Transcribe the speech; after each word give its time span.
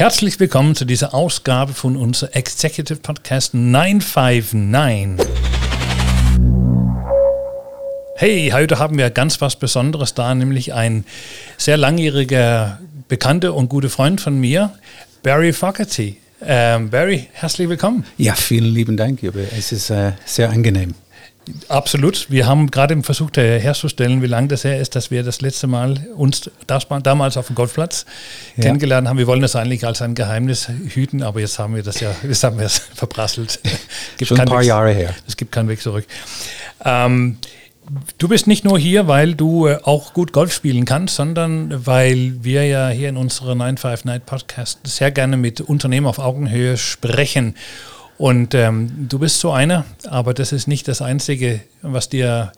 Herzlich 0.00 0.40
willkommen 0.40 0.74
zu 0.74 0.86
dieser 0.86 1.12
Ausgabe 1.12 1.74
von 1.74 1.94
unserem 1.94 2.32
Executive 2.32 3.00
Podcast 3.00 3.52
959. 3.52 5.26
Hey, 8.16 8.48
heute 8.50 8.78
haben 8.78 8.96
wir 8.96 9.10
ganz 9.10 9.42
was 9.42 9.56
Besonderes 9.56 10.14
da, 10.14 10.34
nämlich 10.34 10.72
ein 10.72 11.04
sehr 11.58 11.76
langjähriger 11.76 12.78
Bekannter 13.08 13.52
und 13.52 13.68
guter 13.68 13.90
Freund 13.90 14.22
von 14.22 14.40
mir, 14.40 14.72
Barry 15.22 15.52
Fogarty. 15.52 16.16
Ähm, 16.40 16.88
Barry, 16.88 17.28
herzlich 17.34 17.68
willkommen. 17.68 18.06
Ja, 18.16 18.34
vielen 18.34 18.72
lieben 18.72 18.96
Dank, 18.96 19.22
Jürgen. 19.22 19.46
Es 19.54 19.70
ist 19.70 19.90
äh, 19.90 20.12
sehr 20.24 20.48
angenehm. 20.48 20.94
Absolut. 21.68 22.30
Wir 22.30 22.46
haben 22.46 22.70
gerade 22.70 23.02
versucht 23.02 23.36
herzustellen, 23.36 24.22
wie 24.22 24.26
lange 24.26 24.48
das 24.48 24.64
her 24.64 24.78
ist, 24.78 24.96
dass 24.96 25.10
wir 25.10 25.22
das 25.22 25.40
letzte 25.40 25.66
Mal 25.66 26.06
uns 26.16 26.50
das, 26.66 26.86
damals 27.02 27.36
auf 27.36 27.46
dem 27.46 27.56
Golfplatz 27.56 28.06
ja. 28.56 28.64
kennengelernt 28.64 29.08
haben. 29.08 29.18
Wir 29.18 29.26
wollen 29.26 29.42
das 29.42 29.56
eigentlich 29.56 29.86
als 29.86 30.02
ein 30.02 30.14
Geheimnis 30.14 30.68
hüten, 30.68 31.22
aber 31.22 31.40
jetzt 31.40 31.58
haben 31.58 31.74
wir 31.74 31.82
das 31.82 32.00
ja, 32.00 32.14
jetzt 32.22 32.44
haben 32.44 32.58
wir 32.58 32.66
es 32.66 32.78
verprasselt. 32.78 33.60
Schon 34.22 34.40
ein 34.40 34.48
paar 34.48 34.60
Weg, 34.60 34.66
Jahre 34.66 34.92
her. 34.92 35.14
Es 35.26 35.36
gibt 35.36 35.52
keinen 35.52 35.68
Weg 35.68 35.80
zurück. 35.80 36.06
Ähm, 36.84 37.38
du 38.18 38.28
bist 38.28 38.46
nicht 38.46 38.64
nur 38.64 38.78
hier, 38.78 39.08
weil 39.08 39.34
du 39.34 39.66
äh, 39.66 39.78
auch 39.82 40.12
gut 40.12 40.32
Golf 40.32 40.52
spielen 40.52 40.84
kannst, 40.84 41.16
sondern 41.16 41.86
weil 41.86 42.34
wir 42.42 42.66
ja 42.66 42.88
hier 42.88 43.08
in 43.08 43.16
unserer 43.16 43.54
95 43.56 44.04
Night 44.04 44.26
Podcast 44.26 44.80
sehr 44.84 45.10
gerne 45.10 45.36
mit 45.36 45.60
Unternehmen 45.60 46.06
auf 46.06 46.18
Augenhöhe 46.18 46.76
sprechen. 46.76 47.54
Und 48.20 48.52
ähm, 48.52 49.08
du 49.08 49.18
bist 49.18 49.40
so 49.40 49.50
einer, 49.50 49.86
aber 50.06 50.34
das 50.34 50.52
ist 50.52 50.68
nicht 50.68 50.86
das 50.88 51.00
Einzige, 51.00 51.60
was 51.80 52.10
dir 52.10 52.52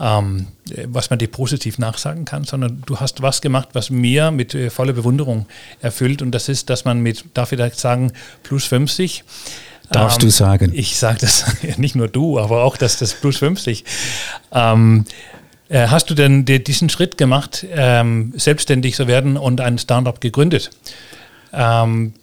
ähm, 0.00 0.46
was 0.86 1.10
man 1.10 1.18
dir 1.18 1.28
positiv 1.28 1.76
nachsagen 1.76 2.24
kann, 2.24 2.44
sondern 2.44 2.82
du 2.86 2.98
hast 3.00 3.20
was 3.20 3.42
gemacht, 3.42 3.68
was 3.74 3.90
mir 3.90 4.30
mit 4.30 4.54
äh, 4.54 4.70
voller 4.70 4.94
Bewunderung 4.94 5.44
erfüllt. 5.82 6.22
Und 6.22 6.30
das 6.30 6.48
ist, 6.48 6.70
dass 6.70 6.86
man 6.86 7.00
mit, 7.00 7.26
darf 7.34 7.52
ich 7.52 7.58
da 7.58 7.68
sagen, 7.68 8.12
plus 8.42 8.64
50. 8.64 9.24
Darfst 9.90 10.22
ähm, 10.22 10.26
du 10.26 10.30
sagen? 10.30 10.72
Ich 10.74 10.96
sage 10.96 11.18
das, 11.20 11.44
nicht 11.76 11.96
nur 11.96 12.08
du, 12.08 12.40
aber 12.40 12.64
auch, 12.64 12.78
dass 12.78 12.98
das 12.98 13.12
plus 13.12 13.36
50. 13.36 13.84
Ähm, 14.52 15.04
äh, 15.68 15.88
hast 15.88 16.08
du 16.08 16.14
denn 16.14 16.46
diesen 16.46 16.88
Schritt 16.88 17.18
gemacht, 17.18 17.66
ähm, 17.70 18.32
selbstständig 18.36 18.94
zu 18.94 19.06
werden 19.06 19.36
und 19.36 19.60
ein 19.60 19.76
Startup 19.76 20.18
gegründet? 20.18 20.70
Ähm, 21.52 22.14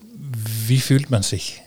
wie 0.65 0.79
fühlt 0.79 1.11
man 1.11 1.21
sich? 1.21 1.61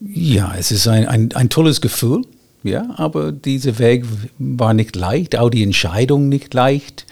Ja, 0.00 0.54
es 0.56 0.70
ist 0.70 0.86
ein, 0.86 1.06
ein, 1.06 1.32
ein 1.34 1.48
tolles 1.48 1.80
Gefühl, 1.80 2.22
ja, 2.62 2.94
aber 2.96 3.32
dieser 3.32 3.78
Weg 3.78 4.04
war 4.38 4.74
nicht 4.74 4.96
leicht, 4.96 5.36
auch 5.36 5.50
die 5.50 5.62
Entscheidung 5.62 6.28
nicht 6.28 6.54
leicht. 6.54 7.06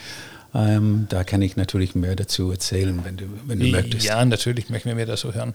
Ähm, 0.54 1.06
da 1.08 1.24
kann 1.24 1.42
ich 1.42 1.56
natürlich 1.56 1.94
mehr 1.94 2.16
dazu 2.16 2.50
erzählen, 2.50 3.00
wenn 3.04 3.16
du, 3.16 3.24
wenn 3.46 3.60
du 3.60 3.66
möchtest. 3.66 4.06
Ja, 4.06 4.24
natürlich 4.24 4.70
möchten 4.70 4.88
wir 4.88 4.96
mehr 4.96 5.06
dazu 5.06 5.34
hören. 5.34 5.54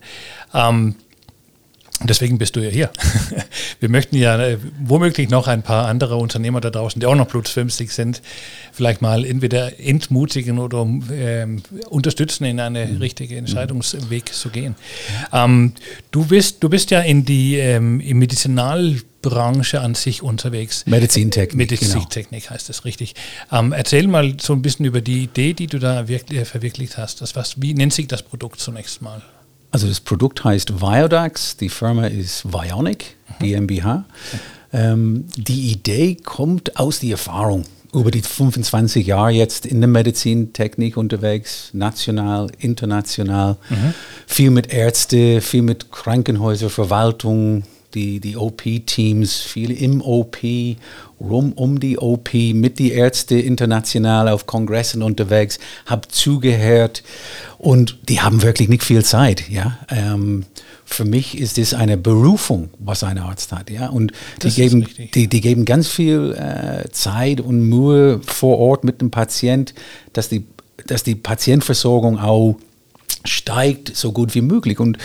Ähm, 0.53 0.95
Deswegen 2.03 2.37
bist 2.37 2.55
du 2.55 2.61
ja 2.61 2.69
hier. 2.69 2.89
Wir 3.79 3.89
möchten 3.89 4.15
ja 4.15 4.39
äh, 4.39 4.57
womöglich 4.83 5.29
noch 5.29 5.47
ein 5.47 5.61
paar 5.61 5.87
andere 5.87 6.15
Unternehmer 6.15 6.61
da 6.61 6.69
draußen, 6.69 6.99
die 6.99 7.05
auch 7.05 7.15
noch 7.15 7.29
50 7.29 7.91
sind, 7.91 8.21
vielleicht 8.71 9.01
mal 9.01 9.25
entweder 9.25 9.79
entmutigen 9.79 10.59
oder 10.59 10.87
äh, 11.11 11.47
unterstützen, 11.89 12.45
in 12.45 12.59
eine 12.59 12.85
mhm. 12.85 12.97
richtige 12.97 13.37
Entscheidungsweg 13.37 14.33
zu 14.33 14.49
gehen. 14.49 14.75
Ähm, 15.31 15.73
du, 16.11 16.25
bist, 16.25 16.63
du 16.63 16.69
bist 16.69 16.91
ja 16.91 17.01
in 17.01 17.25
die 17.25 17.57
ähm, 17.57 17.97
Medizinalbranche 17.97 19.81
an 19.81 19.95
sich 19.95 20.23
unterwegs. 20.23 20.85
Medizintechnik. 20.87 21.55
Medizintechnik 21.55 22.43
genau. 22.43 22.53
heißt 22.55 22.69
das 22.69 22.85
richtig. 22.85 23.13
Ähm, 23.51 23.73
erzähl 23.73 24.07
mal 24.07 24.35
so 24.39 24.53
ein 24.53 24.61
bisschen 24.61 24.85
über 24.85 25.01
die 25.01 25.23
Idee, 25.23 25.53
die 25.53 25.67
du 25.67 25.79
da 25.79 26.07
wirklich, 26.07 26.39
äh, 26.39 26.45
verwirklicht 26.45 26.97
hast. 26.97 27.21
Das, 27.21 27.35
was, 27.35 27.61
wie 27.61 27.73
nennt 27.73 27.93
sich 27.93 28.07
das 28.07 28.23
Produkt 28.23 28.59
zunächst 28.59 29.01
mal? 29.01 29.21
Also 29.71 29.87
das 29.87 30.01
Produkt 30.01 30.43
heißt 30.43 30.81
Viodax, 30.81 31.57
die 31.57 31.69
Firma 31.69 32.07
ist 32.07 32.45
Vionic 32.51 33.15
GmbH. 33.39 34.05
Ähm, 34.73 35.25
die 35.35 35.71
Idee 35.71 36.15
kommt 36.15 36.77
aus 36.77 36.99
der 36.99 37.11
Erfahrung 37.11 37.65
über 37.93 38.11
die 38.11 38.21
25 38.21 39.05
Jahre 39.05 39.31
jetzt 39.31 39.65
in 39.65 39.81
der 39.81 39.89
Medizintechnik 39.89 40.95
unterwegs, 40.95 41.69
national, 41.73 42.49
international, 42.59 43.57
mhm. 43.69 43.93
viel 44.27 44.49
mit 44.51 44.71
Ärzten, 44.71 45.41
viel 45.41 45.61
mit 45.61 45.91
Krankenhäusern, 45.91 46.69
Verwaltung, 46.69 47.63
die, 47.93 48.21
die 48.21 48.37
OP-Teams, 48.37 49.41
viel 49.41 49.71
im 49.71 50.01
OP, 50.01 50.37
rum 51.21 51.53
um 51.53 51.79
die 51.79 51.97
OP, 51.97 52.33
mit 52.33 52.79
die 52.79 52.91
Ärzte 52.91 53.39
international 53.39 54.27
auf 54.27 54.45
Kongressen 54.45 55.03
unterwegs, 55.03 55.59
habe 55.85 56.07
zugehört 56.07 57.03
und 57.57 57.97
die 58.09 58.21
haben 58.21 58.41
wirklich 58.41 58.69
nicht 58.69 58.83
viel 58.83 59.03
Zeit. 59.05 59.49
Ja? 59.49 59.77
Ähm, 59.89 60.45
für 60.85 61.05
mich 61.05 61.37
ist 61.37 61.57
es 61.57 61.73
eine 61.73 61.97
Berufung, 61.97 62.69
was 62.79 63.03
ein 63.03 63.17
Arzt 63.17 63.51
hat. 63.51 63.69
Ja? 63.69 63.87
Und 63.89 64.11
die 64.41 64.49
geben, 64.49 64.87
die, 65.13 65.27
die, 65.27 65.41
geben 65.41 65.65
ganz 65.65 65.87
viel 65.87 66.33
äh, 66.33 66.89
Zeit 66.91 67.39
und 67.39 67.69
Mühe 67.69 68.19
vor 68.25 68.57
Ort 68.57 68.83
mit 68.83 68.99
dem 69.01 69.11
Patient, 69.11 69.73
dass 70.13 70.27
die, 70.29 70.45
dass 70.87 71.03
die 71.03 71.15
Patientversorgung 71.15 72.19
auch 72.19 72.57
steigt, 73.23 73.95
so 73.95 74.11
gut 74.11 74.35
wie 74.35 74.41
möglich. 74.41 74.79
Und 74.79 74.97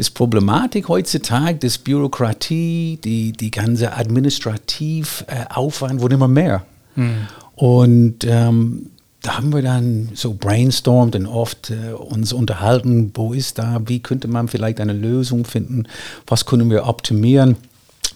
das 0.00 0.08
Problematik 0.08 0.88
heutzutage, 0.88 1.58
das 1.58 1.76
Bürokratie, 1.76 2.98
die, 3.04 3.32
die 3.32 3.50
ganze 3.50 3.94
Administrativaufwand 3.94 5.98
äh, 5.98 6.00
wurde 6.00 6.14
immer 6.14 6.26
mehr. 6.26 6.64
Mhm. 6.96 7.26
Und 7.54 8.24
ähm, 8.24 8.86
da 9.20 9.36
haben 9.36 9.52
wir 9.52 9.60
dann 9.60 10.08
so 10.14 10.32
brainstormt 10.32 11.16
und 11.16 11.26
oft 11.26 11.70
äh, 11.70 11.92
uns 11.92 12.32
unterhalten, 12.32 13.10
wo 13.12 13.34
ist 13.34 13.58
da, 13.58 13.82
wie 13.84 14.00
könnte 14.00 14.26
man 14.26 14.48
vielleicht 14.48 14.80
eine 14.80 14.94
Lösung 14.94 15.44
finden, 15.44 15.84
was 16.26 16.46
können 16.46 16.70
wir 16.70 16.86
optimieren. 16.86 17.56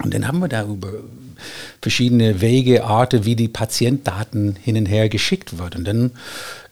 Und 0.02 0.14
dann 0.14 0.26
haben 0.26 0.38
wir 0.38 0.48
da 0.48 0.64
über 0.64 0.88
verschiedene 1.80 2.40
Wege, 2.40 2.84
Arten, 2.84 3.24
wie 3.24 3.36
die 3.36 3.48
Patientdaten 3.48 4.56
hin 4.62 4.76
und 4.76 4.86
her 4.86 5.08
geschickt 5.08 5.58
werden. 5.58 5.78
Und 5.78 5.84
dann 5.84 6.10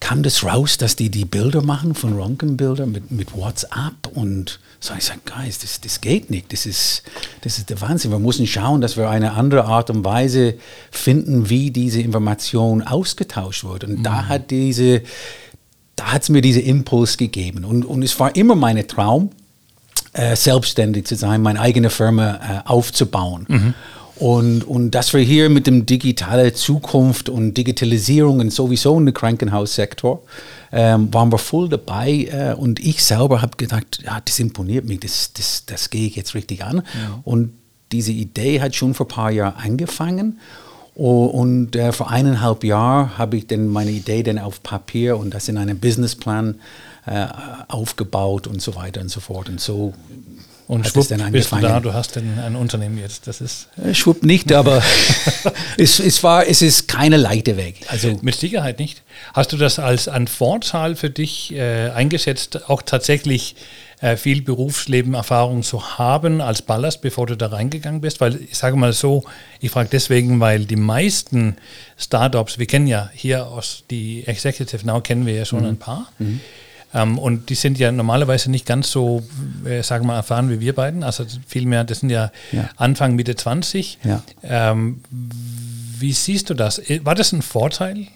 kam 0.00 0.22
das 0.22 0.44
raus, 0.44 0.78
dass 0.78 0.97
die 0.97 1.10
die 1.10 1.25
Bilder 1.25 1.62
machen 1.62 1.94
von 1.94 2.15
Röntgenbildern 2.15 2.91
mit, 2.91 3.11
mit 3.11 3.37
WhatsApp 3.37 4.09
und 4.15 4.59
so 4.81 4.94
ich 4.99 5.05
sage, 5.05 5.21
Guys, 5.25 5.61
das, 5.61 5.81
das 5.81 6.00
geht 6.00 6.28
nicht, 6.28 6.53
das 6.53 6.66
ist, 6.66 7.05
das 7.43 7.59
ist 7.59 7.71
der 7.71 7.81
Wahnsinn. 7.81 8.11
Wir 8.11 8.19
müssen 8.19 8.49
schauen, 8.49 8.81
dass 8.81 8.97
wir 8.97 9.09
eine 9.09 9.34
andere 9.34 9.65
Art 9.66 9.91
und 9.91 10.05
Weise 10.05 10.55
finden, 10.91 11.49
wie 11.49 11.71
diese 11.71 12.00
Information 12.00 12.82
ausgetauscht 12.82 13.62
wird. 13.62 13.84
Und 13.84 13.99
mhm. 13.99 14.03
da 14.03 14.27
hat 14.27 14.50
diese, 14.50 15.03
da 15.94 16.12
hat 16.12 16.22
es 16.22 16.31
mir 16.31 16.43
diesen 16.43 16.62
Impuls 16.62 17.16
gegeben. 17.16 17.65
Und, 17.65 17.84
und 17.84 18.03
es 18.03 18.19
war 18.19 18.34
immer 18.34 18.56
mein 18.56 18.87
Traum, 18.88 19.31
äh, 20.15 20.34
selbstständig 20.34 21.06
zu 21.06 21.15
sein, 21.15 21.43
meine 21.43 21.61
eigene 21.61 21.88
Firma 21.88 22.34
äh, 22.34 22.69
aufzubauen. 22.69 23.47
Mhm. 23.49 23.75
Und, 24.22 24.62
und 24.62 24.93
dass 24.93 25.12
wir 25.15 25.21
hier 25.21 25.49
mit 25.50 25.66
dem 25.66 25.84
digitalen 25.84 26.55
Zukunft 26.55 27.28
und 27.28 27.55
Digitalisierung 27.55 28.38
und 28.38 28.53
sowieso 28.53 28.97
in 28.97 29.09
im 29.09 29.15
Krankenhaussektor 29.15 30.22
ähm, 30.71 31.12
waren 31.12 31.33
wir 31.33 31.38
voll 31.38 31.69
dabei. 31.69 32.28
Äh, 32.31 32.55
und 32.55 32.78
ich 32.78 33.03
selber 33.03 33.43
habe 33.43 33.56
gedacht, 33.56 33.99
ja, 34.05 34.21
das 34.25 34.38
imponiert 34.38 34.84
mich, 34.84 35.00
das, 35.00 35.32
das, 35.32 35.66
das 35.66 35.91
gehe 35.91 36.06
ich 36.06 36.15
jetzt 36.15 36.37
richtig 36.37 36.62
an. 36.62 36.77
Ja. 36.77 37.21
Und 37.25 37.53
diese 37.91 38.12
Idee 38.12 38.61
hat 38.61 38.77
schon 38.77 38.94
vor 38.94 39.06
ein 39.06 39.09
paar 39.09 39.32
Jahren 39.32 39.56
angefangen. 39.56 40.38
Und 40.94 41.75
äh, 41.75 41.91
vor 41.91 42.09
eineinhalb 42.09 42.62
Jahren 42.62 43.19
habe 43.19 43.38
ich 43.38 43.49
dann 43.49 43.66
meine 43.66 43.91
Idee 43.91 44.22
dann 44.22 44.38
auf 44.38 44.62
Papier 44.62 45.16
und 45.16 45.34
das 45.34 45.49
in 45.49 45.59
einem 45.59 45.81
Businessplan 45.81 46.61
äh, 47.06 47.27
aufgebaut 47.66 48.47
und 48.47 48.62
so 48.62 48.77
weiter 48.77 49.00
und 49.00 49.09
so 49.09 49.19
fort. 49.19 49.49
Und 49.49 49.61
so 49.61 49.94
und 50.72 50.87
schwupp 50.88 51.06
bist 51.33 51.53
du 51.53 51.56
da, 51.60 51.81
du 51.81 51.93
hast 51.93 52.16
denn 52.16 52.38
ein 52.38 52.56
Unternehmen 52.56 52.97
jetzt. 52.97 53.27
Das 53.27 53.43
ist 53.43 53.69
äh, 53.77 53.93
schwupp 53.93 54.22
nicht, 54.22 54.50
aber 54.53 54.83
es, 55.77 56.00
es, 56.00 56.22
war, 56.22 56.49
es 56.49 56.62
ist 56.62 56.88
keine 56.88 57.19
leichte 57.19 57.59
Weg. 57.59 57.84
Also 57.88 58.19
Mit 58.22 58.37
Sicherheit 58.37 58.78
nicht. 58.78 59.03
Hast 59.34 59.53
du 59.53 59.59
das 59.59 59.78
als 59.78 60.09
ein 60.09 60.28
Vorteil 60.28 60.97
für 60.97 61.11
dich 61.11 61.53
äh, 61.53 61.91
eingesetzt, 61.91 62.71
auch 62.71 62.81
tatsächlich 62.81 63.55
äh, 64.00 64.16
viel 64.16 64.41
Berufslebenerfahrung 64.41 65.62
zu 65.62 65.99
haben 65.99 66.41
als 66.41 66.62
Ballast, 66.62 67.02
bevor 67.02 67.26
du 67.26 67.37
da 67.37 67.49
reingegangen 67.49 68.00
bist? 68.00 68.23
Weil 68.23 68.41
ich 68.41 68.56
sage 68.56 68.76
mal 68.76 68.94
so, 68.94 69.25
ich 69.61 69.70
frage 69.70 69.91
deswegen, 69.93 70.41
weil 70.41 70.64
die 70.64 70.76
meisten 70.76 71.56
Startups, 71.99 72.58
wir 72.58 72.67
kennen 72.67 72.87
ja 72.87 73.11
hier 73.12 73.47
aus 73.47 73.85
die 73.91 74.26
Executive 74.26 74.87
Now 74.87 75.02
kennen 75.02 75.26
wir 75.26 75.35
ja 75.35 75.44
schon 75.44 75.64
mhm. 75.64 75.67
ein 75.67 75.76
paar. 75.76 76.11
Mhm 76.19 76.41
ähm, 76.94 77.19
und 77.19 77.49
die 77.50 77.55
sind 77.55 77.79
ja 77.79 77.91
normalerweise 77.91 78.50
nicht 78.50 78.67
ganz 78.67 78.91
so, 78.91 79.23
äh, 79.65 79.83
sagen 79.83 80.05
wir 80.05 80.09
mal, 80.09 80.17
erfahren 80.17 80.50
wie 80.50 80.61
wir 80.61 80.75
beiden. 80.75 81.03
Also 81.03 81.25
vielmehr, 81.47 81.85
das 81.85 82.00
sind 82.00 82.11
ja, 82.11 82.31
ja. 82.53 82.69
Anfang, 82.77 83.15
Mitte 83.15 83.35
20. 83.35 83.99
Ja. 84.05 84.23
Ähm, 84.43 85.00
wie 85.99 86.12
siehst 86.12 86.50
du 86.50 86.55
das? 86.55 86.79
Äh, 86.79 87.00
war 87.05 87.15
das 87.15 87.33
ein 87.33 87.43
Vorteil? 87.43 88.06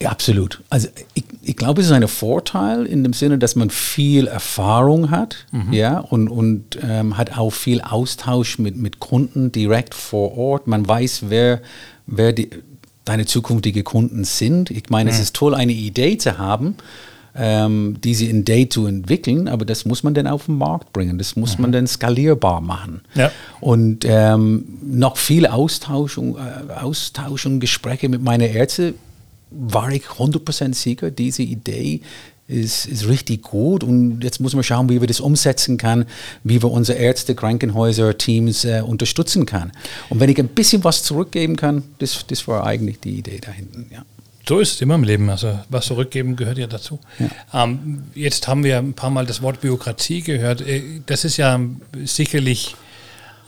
Ja, 0.00 0.10
absolut. 0.10 0.62
Also 0.70 0.88
ich, 1.14 1.24
ich 1.42 1.56
glaube, 1.56 1.80
es 1.80 1.88
ist 1.88 1.92
ein 1.92 2.06
Vorteil 2.06 2.86
in 2.86 3.02
dem 3.02 3.12
Sinne, 3.12 3.38
dass 3.38 3.56
man 3.56 3.70
viel 3.70 4.28
Erfahrung 4.28 5.10
hat, 5.10 5.46
mhm. 5.50 5.72
ja, 5.72 5.98
und, 5.98 6.28
und 6.28 6.78
ähm, 6.80 7.16
hat 7.16 7.36
auch 7.36 7.50
viel 7.50 7.80
Austausch 7.80 8.58
mit, 8.60 8.76
mit 8.76 9.00
Kunden 9.00 9.50
direkt 9.50 9.94
vor 9.94 10.38
Ort. 10.38 10.68
Man 10.68 10.86
weiß, 10.86 11.24
wer, 11.30 11.60
wer 12.06 12.32
die, 12.32 12.50
deine 13.04 13.26
zukünftigen 13.26 13.82
Kunden 13.82 14.22
sind. 14.22 14.70
Ich 14.70 14.88
meine, 14.88 15.10
mhm. 15.10 15.16
es 15.16 15.20
ist 15.20 15.34
toll, 15.34 15.54
eine 15.54 15.72
Idee 15.72 16.16
zu 16.16 16.38
haben, 16.38 16.76
ähm, 17.38 17.96
diese 18.02 18.24
Idee 18.24 18.68
zu 18.68 18.86
entwickeln, 18.86 19.48
aber 19.48 19.64
das 19.64 19.84
muss 19.84 20.02
man 20.02 20.14
dann 20.14 20.26
auf 20.26 20.46
den 20.46 20.58
Markt 20.58 20.92
bringen, 20.92 21.18
das 21.18 21.36
muss 21.36 21.56
mhm. 21.56 21.62
man 21.62 21.72
dann 21.72 21.86
skalierbar 21.86 22.60
machen. 22.60 23.02
Ja. 23.14 23.30
Und 23.60 24.04
ähm, 24.04 24.64
noch 24.82 25.16
viel 25.16 25.46
Austausch 25.46 26.18
und, 26.18 26.36
äh, 26.36 26.72
Austausch 26.72 27.46
und 27.46 27.60
Gespräche 27.60 28.08
mit 28.08 28.22
meinen 28.22 28.52
Ärzten 28.52 28.94
war 29.50 29.90
ich 29.90 30.04
100% 30.04 30.74
sicher, 30.74 31.10
diese 31.10 31.42
Idee 31.42 32.00
ist, 32.48 32.86
ist 32.86 33.06
richtig 33.06 33.42
gut 33.42 33.84
und 33.84 34.24
jetzt 34.24 34.40
muss 34.40 34.54
man 34.54 34.64
schauen, 34.64 34.88
wie 34.88 35.00
wir 35.00 35.06
das 35.06 35.20
umsetzen 35.20 35.76
können, 35.76 36.06
wie 36.44 36.62
wir 36.62 36.70
unsere 36.70 36.98
Ärzte, 36.98 37.34
Krankenhäuser, 37.34 38.16
Teams 38.16 38.64
äh, 38.64 38.82
unterstützen 38.84 39.46
können. 39.46 39.72
Und 40.08 40.20
wenn 40.20 40.30
ich 40.30 40.38
ein 40.38 40.48
bisschen 40.48 40.82
was 40.82 41.02
zurückgeben 41.02 41.56
kann, 41.56 41.84
das, 41.98 42.26
das 42.26 42.48
war 42.48 42.66
eigentlich 42.66 43.00
die 43.00 43.18
Idee 43.18 43.38
da 43.40 43.52
hinten, 43.52 43.86
ja. 43.92 44.02
So 44.48 44.60
ist 44.60 44.76
es 44.76 44.80
immer 44.80 44.94
im 44.94 45.04
Leben. 45.04 45.28
Also 45.28 45.58
was 45.68 45.84
zurückgeben 45.84 46.34
gehört 46.34 46.56
ja 46.56 46.66
dazu. 46.66 46.98
Ja. 47.18 47.64
Ähm, 47.64 48.04
jetzt 48.14 48.48
haben 48.48 48.64
wir 48.64 48.78
ein 48.78 48.94
paar 48.94 49.10
Mal 49.10 49.26
das 49.26 49.42
Wort 49.42 49.60
Bürokratie 49.60 50.22
gehört. 50.22 50.62
Äh, 50.62 51.02
das 51.04 51.26
ist 51.26 51.36
ja 51.36 51.60
sicherlich 52.04 52.74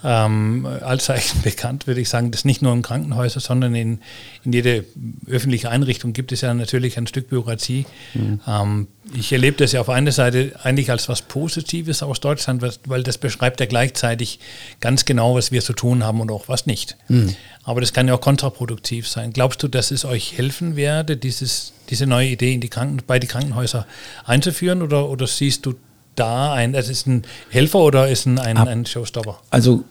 ähm, 0.05 0.67
allzeichen 0.67 1.41
bekannt, 1.45 1.87
würde 1.87 2.01
ich 2.01 2.09
sagen, 2.09 2.31
dass 2.31 2.45
nicht 2.45 2.63
nur 2.63 2.73
in 2.73 2.83
Krankenhäusern, 2.83 3.41
sondern 3.41 3.75
in, 3.75 4.01
in 4.45 4.53
jede 4.53 4.85
öffentliche 5.27 5.71
Einrichtung 5.71 6.13
gibt 6.13 6.33
es 6.33 6.41
ja 6.41 6.53
natürlich 6.55 6.97
ein 6.99 7.07
Stück 7.07 7.29
Bürokratie. 7.29 7.87
Mhm. 8.15 8.41
Ähm, 8.47 8.89
ich 9.15 9.33
erlebe 9.33 9.57
das 9.57 9.73
ja 9.73 9.81
auf 9.81 9.89
einer 9.89 10.13
Seite 10.13 10.53
eigentlich 10.63 10.91
als 10.91 11.09
was 11.09 11.23
Positives 11.23 12.03
aus 12.03 12.21
Deutschland, 12.21 12.63
weil 12.87 13.03
das 13.03 13.19
beschreibt 13.19 13.61
ja 13.61 13.67
gleichzeitig 13.67 14.39
ganz 14.81 15.05
genau, 15.05 15.35
was 15.35 15.53
wir 15.53 15.63
zu 15.63 15.73
tun 15.73 16.05
haben 16.05 16.21
und 16.21 16.31
auch 16.31 16.49
was 16.49 16.67
nicht. 16.67 16.97
Mhm. 17.09 17.35
Aber 17.65 17.81
das 17.81 17.93
kann 17.93 18.09
ja 18.09 18.15
auch 18.15 18.21
kontraproduktiv 18.21 19.09
sein. 19.09 19.33
Glaubst 19.33 19.63
du, 19.63 19.69
dass 19.69 19.91
es 19.91 20.05
euch 20.05 20.37
helfen 20.39 20.77
werde, 20.77 21.17
dieses, 21.17 21.73
diese 21.89 22.07
neue 22.07 22.29
Idee 22.29 22.55
in 22.55 22.61
die 22.61 22.69
Kranken, 22.69 23.03
bei 23.07 23.19
die 23.19 23.27
Krankenhäuser 23.27 23.87
einzuführen 24.25 24.83
oder, 24.83 25.09
oder 25.09 25.27
siehst 25.27 25.67
du 25.67 25.75
da 26.21 26.53
ein, 26.53 26.75
es 26.75 26.89
ist 26.89 27.07
ein 27.07 27.23
Helfer 27.49 27.81
oder 27.81 28.09
ist 28.09 28.27
ein, 28.27 28.39
ein, 28.39 28.57
ein 28.57 28.87
Showstopper? 28.87 29.41
Also 29.51 29.85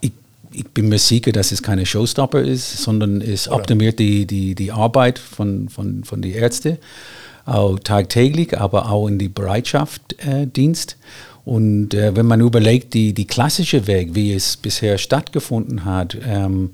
ich, 0.00 0.12
ich, 0.52 0.66
bin 0.68 0.88
mir 0.88 0.98
sicher, 0.98 1.32
dass 1.32 1.52
es 1.52 1.62
keine 1.62 1.86
Showstopper 1.86 2.42
ist, 2.42 2.78
sondern 2.78 3.20
es 3.20 3.48
oder? 3.48 3.56
optimiert 3.56 3.98
die, 3.98 4.26
die, 4.26 4.54
die 4.54 4.72
Arbeit 4.72 5.18
von, 5.18 5.68
von, 5.68 6.04
von 6.04 6.20
den 6.20 6.34
Ärzten, 6.34 6.78
auch 7.46 7.78
tagtäglich, 7.78 8.58
aber 8.58 8.90
auch 8.90 9.08
in 9.08 9.18
die 9.18 9.28
Bereitschaftsdienst. 9.28 10.92
Äh, 10.92 10.94
und 11.44 11.94
äh, 11.94 12.14
wenn 12.14 12.26
man 12.26 12.40
überlegt, 12.40 12.94
die, 12.94 13.14
die 13.14 13.26
klassische 13.26 13.86
Weg, 13.86 14.14
wie 14.14 14.34
es 14.34 14.56
bisher 14.56 14.98
stattgefunden 14.98 15.84
hat, 15.84 16.16
ähm, 16.24 16.70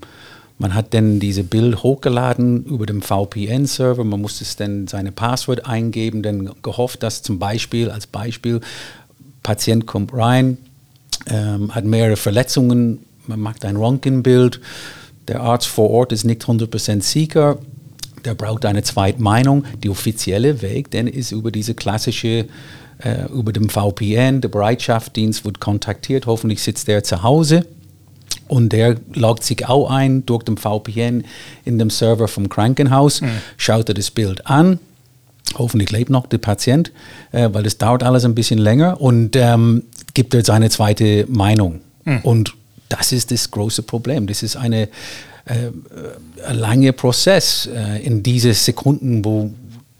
man 0.58 0.75
hat 0.75 0.94
dann 0.94 1.20
diese 1.20 1.44
Bild 1.44 1.82
hochgeladen 1.82 2.64
über 2.64 2.87
dem 2.87 3.03
VPN-Server. 3.03 4.05
Man 4.05 4.20
musste 4.20 4.44
dann 4.56 4.87
seine 4.87 5.12
Passwort 5.12 5.67
eingeben, 5.67 6.23
dann 6.23 6.50
gehofft, 6.62 7.03
dass 7.03 7.23
zum 7.23 7.38
Beispiel, 7.38 7.91
als 7.91 8.06
Beispiel, 8.06 8.61
Patient 9.43 9.87
kommt 9.87 10.12
rein, 10.14 10.56
ähm, 11.26 11.75
hat 11.75 11.85
mehrere 11.85 12.17
Verletzungen, 12.17 13.00
man 13.26 13.41
macht 13.41 13.64
ein 13.64 13.76
Röntgenbild, 13.76 14.61
der 15.29 15.41
Arzt 15.41 15.67
vor 15.67 15.91
Ort 15.91 16.12
ist 16.12 16.25
nicht 16.25 16.43
100% 16.43 17.03
sicher, 17.03 17.58
der 18.25 18.35
braucht 18.35 18.64
eine 18.64 18.82
zweite 18.82 19.20
Meinung. 19.20 19.64
Die 19.82 19.91
offizielle 19.91 20.62
Weg, 20.62 20.91
dann 20.93 21.06
ist 21.06 21.32
über 21.32 21.50
diese 21.50 21.75
klassische 21.75 22.47
äh, 22.99 23.26
über 23.32 23.53
dem 23.53 23.69
VPN, 23.69 24.41
der 24.41 24.49
Bereitschaftsdienst 24.49 25.44
wird 25.44 25.61
kontaktiert, 25.61 26.26
hoffentlich 26.26 26.62
sitzt 26.62 26.88
er 26.88 27.05
zu 27.05 27.23
Hause 27.23 27.67
und 28.49 28.71
der 28.71 28.97
loggt 29.15 29.44
sich 29.44 29.69
auch 29.69 29.91
ein 29.91 30.25
durch 30.27 30.43
den 30.44 30.56
VPN 30.56 31.25
in 31.65 31.79
dem 31.79 31.91
Server 31.91 32.29
vom 32.29 32.49
Krankenhaus, 32.49 33.21
mhm. 33.21 33.29
schaut 33.56 33.88
er 33.88 33.94
das 33.94 34.11
Bild 34.11 34.47
an. 34.47 34.79
Hoffentlich 35.56 35.91
lebt 35.91 36.11
noch 36.11 36.27
der 36.27 36.38
Patient, 36.38 36.93
äh, 37.33 37.49
weil 37.53 37.62
das 37.62 37.79
dauert 37.79 38.03
alles 38.03 38.25
ein 38.25 38.35
bisschen 38.35 38.59
länger 38.59 39.00
und 39.00 39.37
ähm, 39.37 39.85
gibt 40.15 40.35
er 40.35 40.44
seine 40.44 40.71
zweite 40.71 41.25
Meinung. 41.29 41.81
Mhm. 42.05 42.19
Und 42.23 42.55
das 42.88 43.12
ist 43.12 43.31
das 43.31 43.50
große 43.50 43.83
Problem. 43.83 44.27
Das 44.27 44.43
ist 44.43 44.56
eine, 44.56 44.89
äh, 45.44 45.71
ein 46.47 46.56
langer 46.56 46.93
Prozess 46.93 47.69
äh, 47.73 48.05
in 48.05 48.23
diese 48.23 48.55
Sekunden, 48.55 49.25
wo 49.25 49.50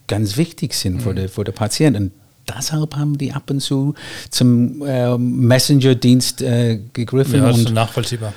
ganz 0.09 0.37
wichtig 0.37 0.75
sind 0.75 0.97
mhm. 0.97 1.01
für, 1.01 1.15
den, 1.15 1.29
für 1.29 1.45
den 1.45 1.55
Patienten 1.55 2.13
deshalb 2.49 2.97
haben 2.97 3.19
die 3.19 3.33
ab 3.33 3.51
und 3.51 3.61
zu 3.61 3.95
zum 4.31 4.85
äh, 4.87 5.17
Messenger-Dienst 5.17 6.43
äh, 6.43 6.81
gegriffen. 6.93 7.41
Ja, 7.41 7.49
das 7.49 7.59
ist 7.59 7.71
nachvollziehbar. 7.71 8.33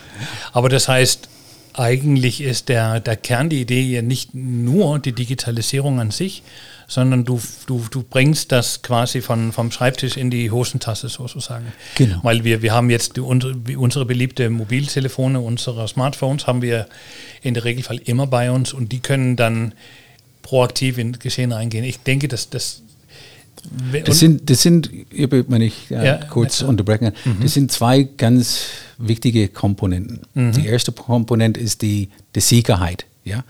Aber 0.54 0.70
das 0.70 0.88
heißt, 0.88 1.30
eigentlich 1.74 2.42
ist 2.42 2.70
der, 2.70 3.00
der 3.00 3.16
Kern, 3.16 3.50
die 3.50 3.62
Idee 3.62 3.82
ja 3.82 4.02
nicht 4.02 4.34
nur 4.34 5.00
die 5.00 5.14
Digitalisierung 5.14 6.00
an 6.00 6.12
sich, 6.12 6.44
sondern 6.88 7.24
du, 7.24 7.40
du, 7.68 7.86
du 7.90 8.04
bringst 8.04 8.52
das 8.52 8.82
quasi 8.82 9.22
von, 9.22 9.52
vom 9.52 9.72
Schreibtisch 9.72 10.18
in 10.18 10.32
die 10.32 10.50
Hosentasse 10.50 11.08
sozusagen. 11.08 11.72
Genau. 11.96 12.20
Weil 12.24 12.44
wir, 12.44 12.62
wir 12.64 12.74
haben 12.74 12.90
jetzt 12.90 13.16
die, 13.16 13.22
unsere, 13.22 13.56
unsere 13.78 14.06
beliebte 14.06 14.50
Mobiltelefone, 14.50 15.40
unsere 15.40 15.88
Smartphones 15.88 16.48
haben 16.48 16.62
wir 16.62 16.88
in 17.44 17.54
der 17.54 17.64
Regelfall 17.64 18.02
immer 18.04 18.26
bei 18.26 18.50
uns 18.52 18.74
und 18.74 18.92
die 18.92 19.00
können 19.00 19.36
dann 19.36 19.74
proaktiv 20.42 20.98
in 20.98 21.14
Geschehen 21.14 21.54
eingehen. 21.54 21.84
Ich 21.84 22.00
denke, 22.00 22.28
dass 22.28 22.50
das 22.50 22.82
das 24.06 24.20
sind, 24.20 24.50
das 24.50 24.62
sind, 24.62 24.90
wenn 25.12 25.62
ich 25.62 25.90
ja, 25.90 26.04
ja, 26.04 26.16
kurz 26.18 26.62
ja. 26.62 26.68
unterbrechen 26.68 27.12
mhm. 27.26 27.38
das 27.42 27.54
sind 27.54 27.72
zwei 27.72 28.04
ganz 28.04 28.66
wichtige 28.98 29.48
Komponenten. 29.48 30.22
Mhm. 30.34 30.52
Die 30.52 30.66
erste 30.66 30.92
Komponente 30.92 31.60
ist 31.60 31.82
die, 31.82 32.10
die 32.36 32.40
Sicherheit, 32.42 33.06
ja? 33.24 33.44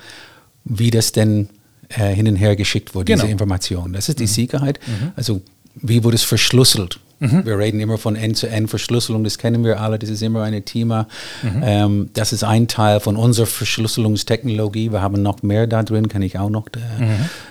wie 0.63 0.91
das 0.91 1.11
denn 1.11 1.49
äh, 1.89 2.13
hin 2.13 2.27
und 2.27 2.35
her 2.35 2.55
geschickt 2.55 2.95
wurde, 2.95 3.05
genau. 3.05 3.23
diese 3.23 3.31
Information. 3.31 3.93
Das 3.93 4.09
ist 4.09 4.19
die 4.19 4.23
mhm. 4.23 4.27
Sicherheit. 4.27 4.79
Mhm. 4.85 5.11
Also 5.15 5.41
wie 5.75 6.03
wurde 6.03 6.15
es 6.15 6.23
verschlüsselt? 6.23 6.99
Mhm. 7.19 7.45
Wir 7.45 7.57
reden 7.57 7.79
immer 7.79 7.97
von 7.97 8.15
End-to-End-Verschlüsselung, 8.15 9.23
das 9.25 9.37
kennen 9.37 9.63
wir 9.65 9.81
alle, 9.81 9.99
das 9.99 10.09
ist 10.09 10.21
immer 10.21 10.43
ein 10.43 10.63
Thema. 10.63 11.07
Mhm. 11.43 11.61
Ähm, 11.63 12.09
das 12.13 12.31
ist 12.31 12.43
ein 12.43 12.67
Teil 12.67 12.99
von 13.01 13.17
unserer 13.17 13.45
Verschlüsselungstechnologie. 13.45 14.91
Wir 14.91 15.01
haben 15.01 15.21
noch 15.21 15.43
mehr 15.43 15.67
da 15.67 15.83
drin, 15.83 16.07
kann 16.07 16.21
ich 16.21 16.39
auch 16.39 16.49
noch 16.49 16.69
da, 16.69 16.79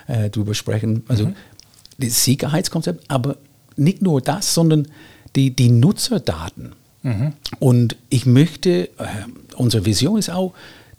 äh, 0.07 0.31
drüber 0.31 0.55
sprechen. 0.55 1.03
Also 1.09 1.33
das 1.99 2.25
Sicherheitskonzept, 2.25 3.05
aber 3.09 3.37
nicht 3.77 4.03
nur 4.03 4.21
das, 4.21 4.55
sondern 4.55 4.89
die, 5.37 5.51
die 5.51 5.69
Nutzerdaten. 5.69 6.73
Mhm. 7.03 7.33
Und 7.59 7.97
ich 8.09 8.27
möchte, 8.27 8.89
äh, 8.99 9.07
unsere 9.57 9.85
Vision 9.85 10.19
ist 10.19 10.31
auch, 10.31 10.55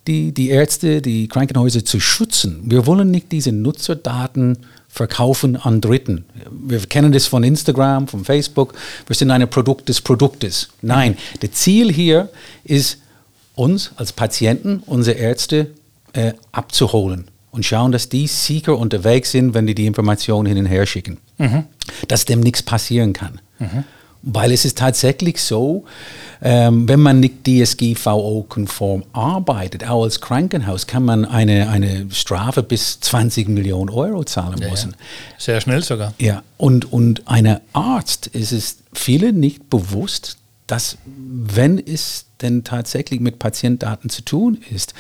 die, 0.07 0.31
die 0.31 0.49
Ärzte, 0.49 1.01
die 1.01 1.27
Krankenhäuser 1.27 1.85
zu 1.85 1.99
schützen. 1.99 2.61
Wir 2.65 2.85
wollen 2.87 3.11
nicht 3.11 3.31
diese 3.31 3.51
Nutzerdaten 3.51 4.57
verkaufen 4.87 5.55
an 5.55 5.81
Dritten. 5.81 6.25
Wir 6.49 6.79
kennen 6.79 7.11
das 7.11 7.27
von 7.27 7.43
Instagram, 7.43 8.07
von 8.07 8.25
Facebook. 8.25 8.73
Wir 9.05 9.15
sind 9.15 9.29
ein 9.29 9.47
Produkt 9.49 9.87
des 9.87 10.01
Produktes. 10.01 10.69
Nein, 10.81 11.11
mhm. 11.11 11.39
das 11.41 11.51
Ziel 11.51 11.91
hier 11.91 12.29
ist, 12.63 12.99
uns 13.55 13.91
als 13.97 14.13
Patienten, 14.13 14.81
unsere 14.85 15.17
Ärzte 15.17 15.71
äh, 16.13 16.33
abzuholen 16.51 17.25
und 17.51 17.65
schauen, 17.65 17.91
dass 17.91 18.09
die 18.09 18.27
sicher 18.27 18.77
unterwegs 18.77 19.31
sind, 19.31 19.53
wenn 19.53 19.67
die 19.67 19.75
die 19.75 19.85
Informationen 19.85 20.45
hin 20.45 20.57
und 20.57 20.65
her 20.65 20.85
schicken. 20.85 21.17
Mhm. 21.37 21.65
Dass 22.07 22.25
dem 22.25 22.39
nichts 22.41 22.61
passieren 22.63 23.13
kann. 23.13 23.41
Mhm. 23.59 23.83
Weil 24.21 24.51
es 24.51 24.65
ist 24.65 24.77
tatsächlich 24.77 25.41
so, 25.41 25.85
ähm, 26.41 26.89
wenn 26.89 26.99
man 26.99 27.21
nicht 27.21 27.47
DSGVO-konform 27.47 29.05
arbeitet, 29.13 29.87
auch 29.87 30.03
als 30.03 30.19
Krankenhaus, 30.19 30.87
kann 30.87 31.03
man 31.03 31.23
eine, 31.23 31.69
eine 31.69 32.07
Strafe 32.11 32.61
bis 32.61 32.99
20 32.99 33.47
Millionen 33.47 33.89
Euro 33.89 34.25
zahlen 34.25 34.59
ja, 34.59 34.69
müssen. 34.69 34.91
Ja. 34.91 34.97
Sehr 35.37 35.61
schnell 35.61 35.83
sogar. 35.83 36.13
Ja, 36.19 36.43
und, 36.57 36.91
und 36.91 37.29
einer 37.29 37.61
Arzt 37.71 38.27
ist 38.27 38.51
es 38.51 38.79
vielen 38.93 39.39
nicht 39.39 39.69
bewusst, 39.69 40.37
dass 40.67 40.97
wenn 41.05 41.79
es 41.79 42.25
denn 42.41 42.63
tatsächlich 42.63 43.21
mit 43.21 43.39
Patientdaten 43.39 44.09
zu 44.09 44.21
tun 44.21 44.59
ist 44.69 44.93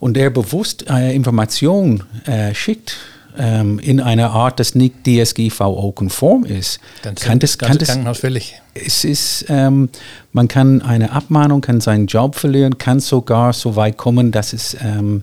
und 0.00 0.14
der 0.14 0.30
bewusst 0.30 0.88
äh, 0.90 1.14
Information 1.14 2.02
äh, 2.24 2.54
schickt 2.54 2.96
ähm, 3.38 3.78
in 3.78 4.00
einer 4.00 4.30
Art, 4.30 4.58
das 4.58 4.74
nicht 4.74 5.06
DSGVO-konform 5.06 6.44
ist, 6.44 6.80
dann 7.02 7.14
kann 7.14 7.38
das, 7.38 7.58
kann 7.58 7.78
das 7.78 7.88
Krankenhaus 7.88 8.18
fällig. 8.18 8.60
Es 8.74 9.04
ist, 9.04 9.46
ähm, 9.48 9.88
man 10.32 10.48
kann 10.48 10.82
eine 10.82 11.12
Abmahnung, 11.12 11.60
kann 11.60 11.80
seinen 11.80 12.06
Job 12.06 12.34
verlieren, 12.34 12.78
kann 12.78 13.00
sogar 13.00 13.52
so 13.52 13.76
weit 13.76 13.96
kommen, 13.96 14.32
dass 14.32 14.52
es 14.52 14.76
ähm, 14.80 15.22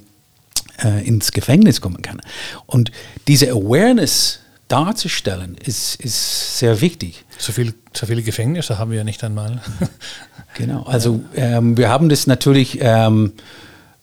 äh, 0.84 1.06
ins 1.06 1.32
Gefängnis 1.32 1.82
kommen 1.82 2.02
kann. 2.02 2.22
Und 2.66 2.92
diese 3.28 3.52
Awareness 3.52 4.40
darzustellen, 4.68 5.56
ist, 5.64 5.96
ist 5.96 6.60
sehr 6.60 6.82
wichtig. 6.82 7.24
So, 7.38 7.54
viel, 7.54 7.74
so 7.94 8.06
viele 8.06 8.22
Gefängnisse 8.22 8.78
haben 8.78 8.92
wir 8.92 8.98
ja 8.98 9.04
nicht 9.04 9.24
einmal. 9.24 9.62
genau, 10.56 10.84
also 10.88 11.22
ähm, 11.36 11.78
wir 11.78 11.90
haben 11.90 12.10
das 12.10 12.28
natürlich 12.28 12.80
ähm, 12.82 13.34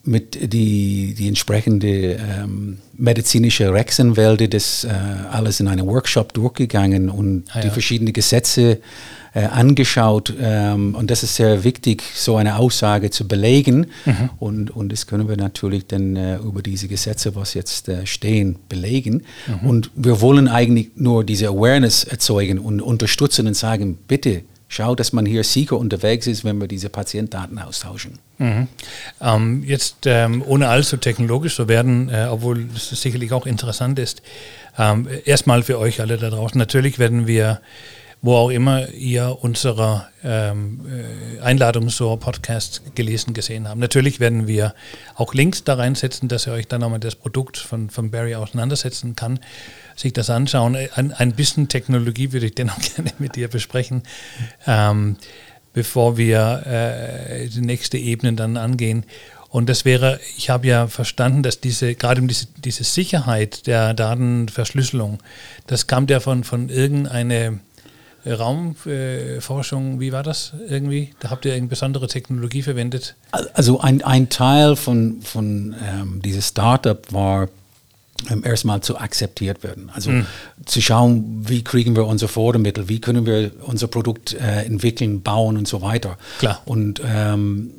mit 0.05 0.53
die, 0.53 1.15
die 1.17 1.27
entsprechende 1.27 2.13
ähm, 2.13 2.77
medizinische 2.97 3.73
Rechtsanwälte 3.73 4.47
das 4.47 4.83
äh, 4.83 4.89
alles 5.31 5.59
in 5.59 5.67
einem 5.67 5.87
Workshop 5.87 6.33
durchgegangen 6.33 7.09
und 7.09 7.45
ah, 7.51 7.57
ja. 7.57 7.61
die 7.63 7.69
verschiedenen 7.69 8.13
Gesetze 8.13 8.79
äh, 9.33 9.45
angeschaut. 9.45 10.33
Ähm, 10.39 10.95
und 10.95 11.11
das 11.11 11.23
ist 11.23 11.35
sehr 11.35 11.63
wichtig, 11.63 12.03
so 12.15 12.37
eine 12.37 12.57
Aussage 12.57 13.09
zu 13.09 13.27
belegen. 13.27 13.87
Mhm. 14.05 14.29
Und, 14.39 14.71
und 14.71 14.91
das 14.91 15.07
können 15.07 15.27
wir 15.27 15.37
natürlich 15.37 15.87
dann 15.87 16.15
äh, 16.15 16.37
über 16.37 16.61
diese 16.61 16.87
Gesetze, 16.87 17.35
was 17.35 17.53
jetzt 17.53 17.89
äh, 17.89 18.05
stehen, 18.05 18.57
belegen. 18.69 19.23
Mhm. 19.47 19.69
Und 19.69 19.91
wir 19.95 20.21
wollen 20.21 20.47
eigentlich 20.47 20.91
nur 20.95 21.23
diese 21.23 21.49
Awareness 21.49 22.05
erzeugen 22.05 22.59
und 22.59 22.81
unterstützen 22.81 23.47
und 23.47 23.55
sagen, 23.55 23.97
bitte 24.07 24.43
schau, 24.67 24.95
dass 24.95 25.13
man 25.13 25.25
hier 25.25 25.43
sicher 25.43 25.77
unterwegs 25.77 26.27
ist, 26.27 26.43
wenn 26.43 26.59
wir 26.59 26.67
diese 26.67 26.89
Patientdaten 26.89 27.59
austauschen. 27.59 28.19
Mhm. 28.37 28.67
Ähm, 29.21 29.63
jetzt 29.63 30.05
ähm, 30.05 30.43
ohne 30.45 30.67
allzu 30.67 30.97
technologisch 30.97 31.55
zu 31.55 31.67
werden, 31.67 32.09
äh, 32.09 32.27
obwohl 32.29 32.67
es 32.75 32.89
sicherlich 32.89 33.31
auch 33.31 33.45
interessant 33.45 33.99
ist, 33.99 34.21
ähm, 34.77 35.07
erstmal 35.25 35.63
für 35.63 35.79
euch 35.79 36.01
alle 36.01 36.17
da 36.17 36.29
draußen. 36.29 36.57
Natürlich 36.57 36.99
werden 36.99 37.27
wir 37.27 37.61
wo 38.25 38.35
auch 38.35 38.49
immer 38.49 38.89
ihr 38.89 39.37
unsere 39.41 40.07
ähm, 40.23 40.81
äh, 41.37 41.41
Einladung 41.41 41.89
zur 41.89 42.19
Podcast 42.19 42.81
gelesen 42.95 43.35
gesehen 43.35 43.69
haben. 43.69 43.79
Natürlich 43.79 44.19
werden 44.19 44.47
wir 44.47 44.73
auch 45.13 45.35
Links 45.35 45.63
da 45.63 45.75
reinsetzen, 45.75 46.27
dass 46.27 46.47
ihr 46.47 46.53
euch 46.53 46.67
dann 46.67 46.81
nochmal 46.81 46.99
das 46.99 47.15
Produkt 47.15 47.57
von, 47.57 47.91
von 47.91 48.09
Barry 48.09 48.33
auseinandersetzen 48.33 49.15
kann, 49.15 49.39
sich 49.95 50.13
das 50.13 50.29
anschauen. 50.29 50.75
Ein, 50.95 51.11
ein 51.13 51.33
bisschen 51.33 51.67
Technologie 51.67 52.31
würde 52.31 52.47
ich 52.47 52.55
dennoch 52.55 52.79
gerne 52.95 53.11
mit 53.19 53.35
dir 53.35 53.47
besprechen, 53.47 54.03
ähm, 54.67 55.17
bevor 55.73 56.17
wir 56.17 56.63
äh, 56.65 57.47
die 57.47 57.61
nächste 57.61 57.97
Ebene 57.97 58.33
dann 58.33 58.57
angehen. 58.57 59.05
Und 59.49 59.69
das 59.69 59.85
wäre, 59.85 60.19
ich 60.35 60.49
habe 60.49 60.67
ja 60.67 60.87
verstanden, 60.87 61.41
dass 61.41 61.61
diese, 61.61 61.95
gerade 61.95 62.21
diese, 62.21 62.47
diese 62.57 62.83
Sicherheit 62.83 63.67
der 63.67 63.93
Datenverschlüsselung, 63.93 65.19
das 65.65 65.87
kam 65.87 66.07
ja 66.07 66.19
von, 66.19 66.43
von 66.43 66.67
irgendeine 66.67 67.61
Raumforschung, 68.25 69.99
wie 69.99 70.11
war 70.11 70.23
das 70.23 70.53
irgendwie? 70.67 71.13
Da 71.19 71.29
habt 71.29 71.45
ihr 71.45 71.53
eine 71.53 71.67
besondere 71.67 72.07
Technologie 72.07 72.63
verwendet? 72.63 73.15
Also 73.53 73.79
ein, 73.79 74.03
ein 74.03 74.29
Teil 74.29 74.75
von, 74.75 75.21
von 75.21 75.75
ähm, 75.81 76.21
dieses 76.23 76.49
Startup 76.49 76.99
war 77.13 77.47
erstmal 78.43 78.81
zu 78.81 78.97
akzeptiert 78.97 79.63
werden. 79.63 79.89
Also 79.93 80.11
mhm. 80.11 80.25
zu 80.65 80.81
schauen, 80.81 81.43
wie 81.47 81.63
kriegen 81.63 81.95
wir 81.95 82.05
unsere 82.05 82.29
Fördermittel, 82.29 82.89
wie 82.89 82.99
können 82.99 83.25
wir 83.25 83.51
unser 83.63 83.87
Produkt 83.87 84.33
äh, 84.33 84.63
entwickeln, 84.63 85.21
bauen 85.21 85.57
und 85.57 85.67
so 85.67 85.81
weiter. 85.81 86.17
Klar. 86.39 86.61
Und 86.65 87.01
ähm, 87.05 87.71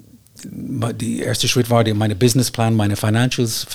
der 0.44 1.26
erste 1.26 1.48
Schritt 1.48 1.70
war 1.70 1.82
meine 1.94 2.14
Businessplan, 2.14 2.74
meine 2.74 2.96
Financials. 2.96 3.66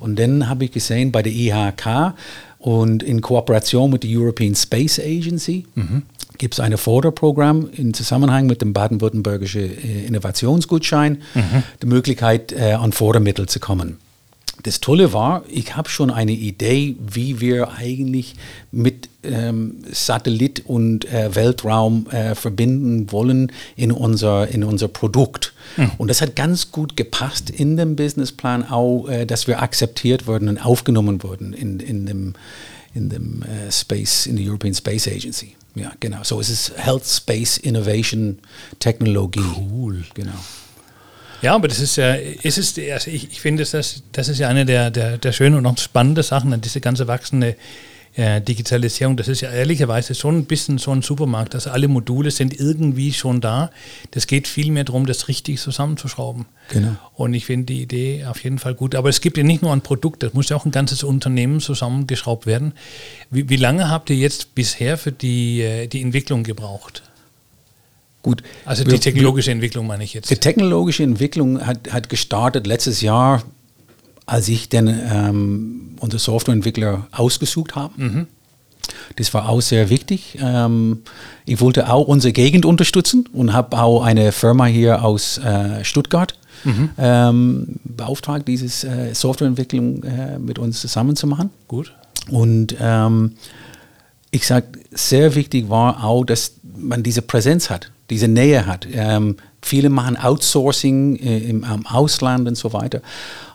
Und 0.00 0.18
dann 0.18 0.48
habe 0.48 0.64
ich 0.64 0.72
gesehen 0.72 1.12
bei 1.12 1.22
der 1.22 1.32
IHK, 1.32 2.14
und 2.58 3.02
in 3.02 3.20
Kooperation 3.20 3.90
mit 3.90 4.02
der 4.02 4.10
European 4.10 4.54
Space 4.54 4.98
Agency 4.98 5.66
mhm. 5.74 6.02
gibt 6.38 6.54
es 6.54 6.60
ein 6.60 6.76
Förderprogramm 6.76 7.70
im 7.72 7.94
Zusammenhang 7.94 8.46
mit 8.46 8.62
dem 8.62 8.72
baden-württembergischen 8.72 9.62
äh, 9.62 10.06
Innovationsgutschein, 10.06 11.22
mhm. 11.34 11.62
die 11.82 11.86
Möglichkeit, 11.86 12.52
äh, 12.52 12.72
an 12.72 12.92
Fördermittel 12.92 13.46
zu 13.46 13.60
kommen. 13.60 13.98
Das 14.62 14.80
Tolle 14.80 15.12
war, 15.12 15.44
ich 15.48 15.76
habe 15.76 15.88
schon 15.88 16.10
eine 16.10 16.32
Idee, 16.32 16.96
wie 16.98 17.40
wir 17.40 17.72
eigentlich 17.72 18.34
mit 18.72 19.08
ähm, 19.22 19.84
Satellit 19.90 20.64
und 20.66 21.04
äh, 21.04 21.34
Weltraum 21.34 22.08
äh, 22.10 22.34
verbinden 22.34 23.12
wollen 23.12 23.52
in 23.76 23.92
unser, 23.92 24.48
in 24.48 24.64
unser 24.64 24.88
Produkt. 24.88 25.52
Mhm. 25.76 25.92
Und 25.98 26.08
das 26.08 26.20
hat 26.20 26.34
ganz 26.34 26.72
gut 26.72 26.96
gepasst 26.96 27.50
in 27.50 27.76
dem 27.76 27.96
Businessplan 27.96 28.68
auch, 28.68 29.08
äh, 29.08 29.26
dass 29.26 29.46
wir 29.46 29.62
akzeptiert 29.62 30.26
wurden 30.26 30.48
und 30.48 30.58
aufgenommen 30.58 31.22
wurden 31.22 31.52
in, 31.52 31.78
in 31.80 32.06
dem, 32.06 32.34
in 32.94 33.10
dem 33.10 33.42
äh, 33.42 33.70
Space, 33.70 34.26
in 34.26 34.36
der 34.36 34.46
European 34.46 34.74
Space 34.74 35.06
Agency. 35.06 35.54
Ja, 35.74 35.92
genau. 36.00 36.24
So 36.24 36.40
es 36.40 36.48
ist 36.48 36.72
Health 36.76 37.06
Space 37.06 37.58
Innovation 37.58 38.38
Technologie. 38.80 39.40
Cool. 39.70 40.04
Genau. 40.14 40.32
Ja, 41.42 41.54
aber 41.54 41.68
das 41.68 41.80
ist 41.80 41.96
ja, 41.96 42.14
es 42.14 42.58
ist, 42.58 42.78
also 42.78 43.10
ich, 43.10 43.30
ich 43.30 43.40
finde, 43.40 43.64
das, 43.64 44.02
das 44.12 44.28
ist 44.28 44.38
ja 44.38 44.48
eine 44.48 44.66
der, 44.66 44.90
der, 44.90 45.18
der 45.18 45.32
schönen 45.32 45.56
und 45.56 45.66
auch 45.66 45.78
spannenden 45.78 46.24
Sachen 46.24 46.52
an 46.52 46.60
diese 46.60 46.80
ganze 46.80 47.06
wachsende 47.06 47.56
äh, 48.18 48.40
Digitalisierung. 48.40 49.16
Das 49.16 49.28
ist 49.28 49.42
ja 49.42 49.50
ehrlicherweise 49.50 50.14
schon 50.14 50.38
ein 50.38 50.44
bisschen 50.46 50.78
so 50.78 50.90
ein 50.90 51.02
Supermarkt. 51.02 51.54
Also 51.54 51.70
alle 51.70 51.86
Module 51.86 52.32
sind 52.32 52.58
irgendwie 52.58 53.12
schon 53.12 53.40
da. 53.40 53.70
Das 54.10 54.26
geht 54.26 54.48
vielmehr 54.48 54.82
darum, 54.82 55.06
das 55.06 55.28
richtig 55.28 55.60
zusammenzuschrauben. 55.60 56.46
Genau. 56.70 56.96
Und 57.14 57.34
ich 57.34 57.46
finde 57.46 57.66
die 57.66 57.82
Idee 57.82 58.24
auf 58.24 58.42
jeden 58.42 58.58
Fall 58.58 58.74
gut. 58.74 58.96
Aber 58.96 59.08
es 59.08 59.20
gibt 59.20 59.36
ja 59.36 59.44
nicht 59.44 59.62
nur 59.62 59.72
ein 59.72 59.82
Produkt, 59.82 60.24
das 60.24 60.34
muss 60.34 60.48
ja 60.48 60.56
auch 60.56 60.64
ein 60.64 60.72
ganzes 60.72 61.04
Unternehmen 61.04 61.60
zusammengeschraubt 61.60 62.46
werden. 62.46 62.72
Wie, 63.30 63.48
wie 63.48 63.56
lange 63.56 63.88
habt 63.88 64.10
ihr 64.10 64.16
jetzt 64.16 64.56
bisher 64.56 64.98
für 64.98 65.12
die, 65.12 65.62
äh, 65.62 65.86
die 65.86 66.02
Entwicklung 66.02 66.42
gebraucht? 66.42 67.07
Gut. 68.28 68.42
Also 68.66 68.84
die 68.84 68.98
technologische 68.98 69.50
Entwicklung 69.50 69.86
meine 69.86 70.04
ich 70.04 70.12
jetzt. 70.12 70.28
Die 70.28 70.36
technologische 70.36 71.02
Entwicklung 71.02 71.66
hat, 71.66 71.90
hat 71.90 72.10
gestartet 72.10 72.66
letztes 72.66 73.00
Jahr, 73.00 73.42
als 74.26 74.48
ich 74.48 74.68
den, 74.68 74.86
ähm, 74.86 75.96
unsere 75.98 76.20
Softwareentwickler 76.20 77.06
ausgesucht 77.10 77.74
habe. 77.74 77.94
Mhm. 77.96 78.26
Das 79.16 79.32
war 79.32 79.48
auch 79.48 79.62
sehr 79.62 79.88
wichtig. 79.88 80.36
Ähm, 80.42 81.04
ich 81.46 81.62
wollte 81.62 81.90
auch 81.90 82.06
unsere 82.06 82.34
Gegend 82.34 82.66
unterstützen 82.66 83.26
und 83.32 83.54
habe 83.54 83.78
auch 83.78 84.02
eine 84.02 84.30
Firma 84.32 84.66
hier 84.66 85.02
aus 85.02 85.38
äh, 85.38 85.82
Stuttgart 85.82 86.34
mhm. 86.64 86.90
ähm, 86.98 87.66
beauftragt, 87.84 88.46
diese 88.46 88.86
äh, 88.86 89.14
Softwareentwicklung 89.14 90.04
äh, 90.04 90.38
mit 90.38 90.58
uns 90.58 90.82
zusammen 90.82 91.16
zu 91.16 91.26
machen. 91.26 91.48
Gut. 91.66 91.94
Und 92.30 92.76
ähm, 92.78 93.36
ich 94.30 94.46
sage, 94.46 94.66
sehr 94.90 95.34
wichtig 95.34 95.70
war 95.70 96.04
auch, 96.04 96.26
dass 96.26 96.56
man 96.76 97.02
diese 97.02 97.22
Präsenz 97.22 97.70
hat 97.70 97.90
diese 98.10 98.28
Nähe 98.28 98.66
hat. 98.66 98.86
Ähm, 98.90 99.36
viele 99.60 99.90
machen 99.90 100.16
Outsourcing 100.16 101.16
äh, 101.16 101.38
im, 101.38 101.64
im, 101.64 101.86
Ausland 101.86 102.48
und 102.48 102.56
so 102.56 102.72
weiter. 102.72 103.02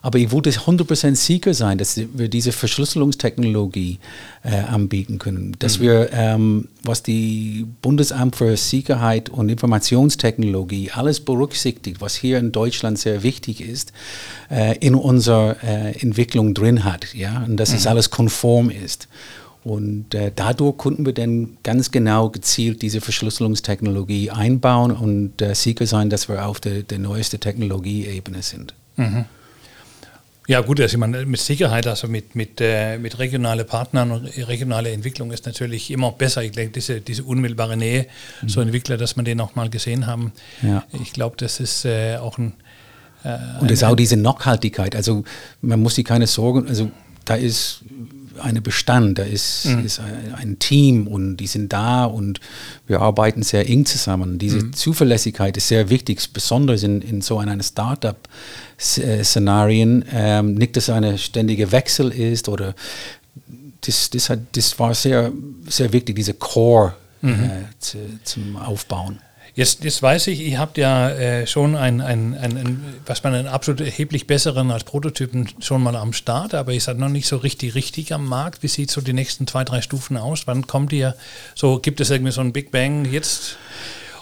Aber 0.02 0.20
ich 0.20 0.32
wollte 0.32 0.52
100% 0.52 1.16
sicher 1.16 1.54
sein, 1.54 1.78
dass 1.78 1.98
wir 1.98 2.28
diese 2.28 2.52
Verschlüsselungstechnologie 2.52 4.00
äh, 4.44 4.56
anbieten 4.60 5.18
können. 5.18 5.56
Dass 5.60 5.80
mhm. 5.80 5.84
wir, 5.84 6.10
ähm, 6.14 6.68
was 6.84 7.04
die 7.04 7.66
Bundesamt 7.82 8.36
für 8.36 8.56
Sicherheit 8.58 9.30
und 9.30 9.50
Informationstechnologie 9.50 10.92
alles 10.92 11.22
berücksichtigt, 11.22 12.02
was 12.02 12.16
hier 12.16 12.38
in 12.38 12.52
Deutschland 12.52 13.00
sehr 13.00 13.24
wichtig 13.24 13.62
ist, 13.62 13.94
äh, 14.52 14.78
in 14.80 14.96
unserer 14.96 15.56
äh, 15.64 15.98
Entwicklung 16.00 16.54
drin 16.54 16.84
hat. 16.84 17.14
Ja? 17.14 17.44
Und 17.48 17.58
dass 17.58 17.72
mhm. 17.72 17.78
es 17.78 17.88
alles 17.88 18.10
konform 18.10 18.70
ist. 18.70 19.08
Und 19.64 20.14
äh, 20.14 20.32
dadurch 20.36 20.78
konnten 20.78 21.06
wir 21.06 21.14
dann 21.14 21.58
ganz 21.64 21.92
genau 21.92 22.30
gezielt 22.30 22.82
diese 22.82 23.00
Verschlüsselungstechnologie 23.00 24.30
einbauen 24.30 24.92
und 24.92 25.42
äh, 25.42 25.56
sicher 25.56 25.86
sein, 25.86 26.10
dass 26.10 26.28
wir 26.28 26.46
auf 26.46 26.60
der, 26.60 26.84
der 26.84 27.00
neuesten 27.00 27.40
Technologieebene 27.40 28.42
sind. 28.42 28.74
Mhm. 28.98 29.26
Ja 30.46 30.60
gut, 30.60 30.82
also 30.82 30.96
ich 30.96 31.00
meine, 31.00 31.26
mit 31.26 31.40
Sicherheit, 31.40 31.88
also 31.88 32.10
mit, 32.10 32.36
mit, 32.36 32.60
äh, 32.60 32.98
mit 32.98 33.18
regionalen 33.18 33.66
Partnern 33.66 34.12
und 34.12 34.26
regionale 34.26 34.92
Entwicklung 34.92 35.32
ist 35.32 35.46
natürlich 35.46 35.90
immer 35.90 36.12
besser. 36.12 36.44
Ich 36.44 36.52
denke, 36.52 36.74
diese, 36.74 37.00
diese 37.00 37.24
unmittelbare 37.24 37.78
Nähe, 37.78 38.08
mhm. 38.42 38.50
so 38.50 38.60
Entwickler, 38.60 38.98
dass 38.98 39.16
man 39.16 39.24
den 39.24 39.40
auch 39.40 39.56
mal 39.56 39.70
gesehen 39.70 40.06
haben, 40.06 40.34
ja. 40.62 40.84
ich 41.02 41.14
glaube, 41.14 41.38
das 41.38 41.62
ist 41.62 41.86
äh, 41.86 42.18
auch 42.18 42.38
ein... 42.38 42.54
Äh, 43.24 43.38
und 43.62 43.72
es 43.72 43.80
ist 43.80 43.84
auch 43.86 43.96
diese 43.96 44.18
Nachhaltigkeit, 44.18 44.98
also 44.98 45.24
man 45.62 45.82
muss 45.82 45.96
sich 45.96 46.04
keine 46.04 46.28
Sorgen, 46.28 46.68
also 46.68 46.92
da 47.24 47.36
ist 47.36 47.86
eine 48.42 48.62
Bestand, 48.62 49.20
da 49.20 49.24
ist, 49.24 49.66
mhm. 49.66 49.86
ist 49.86 50.00
ein, 50.00 50.34
ein, 50.36 50.58
Team 50.60 51.08
und 51.08 51.36
die 51.38 51.48
sind 51.48 51.74
da 51.74 52.06
und 52.06 52.40
wir 52.88 53.02
arbeiten 53.02 53.44
sehr 53.44 53.70
eng 53.70 53.86
zusammen. 53.86 54.40
Diese 54.40 54.58
mhm. 54.58 54.74
Zuverlässigkeit 54.74 55.56
ist 55.58 55.68
sehr 55.68 55.90
wichtig, 55.90 56.22
besonders 56.34 56.82
in, 56.84 57.02
in 57.02 57.22
so 57.22 57.40
einem 57.40 57.62
Startup-Szenarien. 57.62 60.06
Ähm, 60.12 60.56
nicht, 60.56 60.76
dass 60.78 60.90
ein 60.90 61.18
ständiger 61.18 61.72
Wechsel 61.72 62.12
ist 62.12 62.50
oder 62.50 62.76
das, 63.82 64.10
das, 64.10 64.30
hat, 64.30 64.40
das 64.54 64.80
war 64.80 64.94
sehr, 64.94 65.32
sehr 65.68 65.92
wichtig, 65.94 66.16
diese 66.16 66.34
Core 66.34 66.96
mhm. 67.22 67.32
äh, 67.32 67.66
zu, 67.80 67.98
zum 68.24 68.58
Aufbauen. 68.58 69.20
Jetzt, 69.56 69.84
jetzt 69.84 70.02
weiß 70.02 70.28
ich, 70.28 70.40
ihr 70.40 70.58
habt 70.58 70.80
ja 70.80 71.10
äh, 71.10 71.46
schon 71.46 71.76
ein, 71.76 72.02
ein, 72.02 72.36
ein, 72.36 72.58
ein, 72.58 72.84
was 73.06 73.24
man 73.24 73.36
einen 73.36 73.48
absolut 73.48 73.82
erheblich 73.82 74.26
besseren 74.26 74.72
als 74.72 74.84
Prototypen 74.84 75.48
schon 75.60 75.84
mal 75.84 75.96
am 75.96 76.12
Start, 76.12 76.56
aber 76.56 76.74
ihr 76.74 76.82
seid 76.82 76.98
noch 76.98 77.10
nicht 77.10 77.28
so 77.28 77.38
richtig, 77.38 77.76
richtig 77.76 78.14
am 78.14 78.26
Markt. 78.26 78.64
Wie 78.64 78.68
sieht 78.68 78.90
so 78.90 79.00
die 79.00 79.14
nächsten 79.14 79.46
zwei, 79.46 79.64
drei 79.64 79.82
Stufen 79.82 80.18
aus? 80.18 80.48
Wann 80.48 80.66
kommt 80.66 80.92
ihr? 80.92 81.16
So, 81.54 81.78
gibt 81.78 82.02
es 82.02 82.10
irgendwie 82.10 82.32
so 82.32 82.42
ein 82.42 82.52
Big 82.52 82.72
Bang 82.72 83.06
jetzt? 83.06 83.58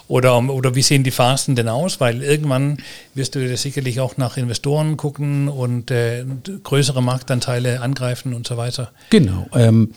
Oder, 0.06 0.38
oder 0.38 0.74
wie 0.74 0.82
sehen 0.82 1.04
die 1.04 1.10
Phasen 1.10 1.56
denn 1.56 1.68
aus? 1.68 1.98
Weil 1.98 2.22
irgendwann 2.22 2.76
wirst 3.14 3.34
du 3.34 3.56
sicherlich 3.56 4.00
auch 4.00 4.18
nach 4.18 4.36
Investoren 4.36 4.98
gucken 4.98 5.48
und 5.48 5.90
äh, 5.90 6.26
größere 6.62 7.02
Marktanteile 7.02 7.80
angreifen 7.80 8.34
und 8.34 8.46
so 8.46 8.58
weiter. 8.58 8.90
Genau. 9.08 9.46
Ähm 9.54 9.94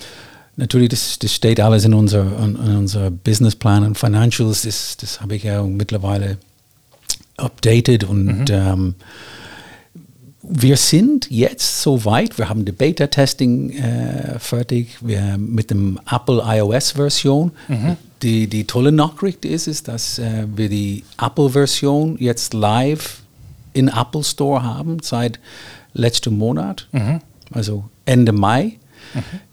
Natürlich, 0.58 0.90
das, 0.90 1.20
das 1.20 1.34
steht 1.34 1.60
alles 1.60 1.84
in 1.84 1.94
unser, 1.94 2.24
in, 2.40 2.56
in 2.56 2.78
unser 2.78 3.12
Businessplan 3.12 3.84
und 3.84 3.98
Financials. 3.98 4.62
Das, 4.62 4.98
das 4.98 5.22
habe 5.22 5.36
ich 5.36 5.44
ja 5.44 5.64
mittlerweile 5.64 6.38
updated 7.38 8.06
und 8.06 8.26
mhm. 8.26 8.46
ähm, 8.50 8.96
wir 10.48 10.78
sind 10.78 11.30
jetzt 11.32 11.82
so 11.82 12.06
weit, 12.06 12.38
wir 12.38 12.50
haben 12.50 12.66
die 12.66 12.72
Beta-Testing 12.72 13.72
äh, 13.72 14.40
fertig 14.40 14.98
wir, 15.02 15.38
mit 15.38 15.72
dem 15.72 16.00
Apple 16.10 16.44
iOS-Version. 16.46 17.52
Mhm. 17.68 17.98
Die, 18.22 18.48
die 18.48 18.66
tolle 18.66 18.92
Nachricht 18.92 19.44
ist, 19.44 19.68
ist 19.68 19.88
dass 19.88 20.20
äh, 20.20 20.46
wir 20.56 20.70
die 20.70 21.04
Apple-Version 21.20 22.18
jetzt 22.20 22.54
live 22.54 23.22
in 23.74 23.88
Apple 23.88 24.24
Store 24.24 24.64
haben 24.64 25.00
seit 25.02 25.40
letztem 25.94 26.38
Monat, 26.38 26.88
mhm. 26.92 27.22
also 27.52 27.86
Ende 28.06 28.32
Mai 28.32 28.78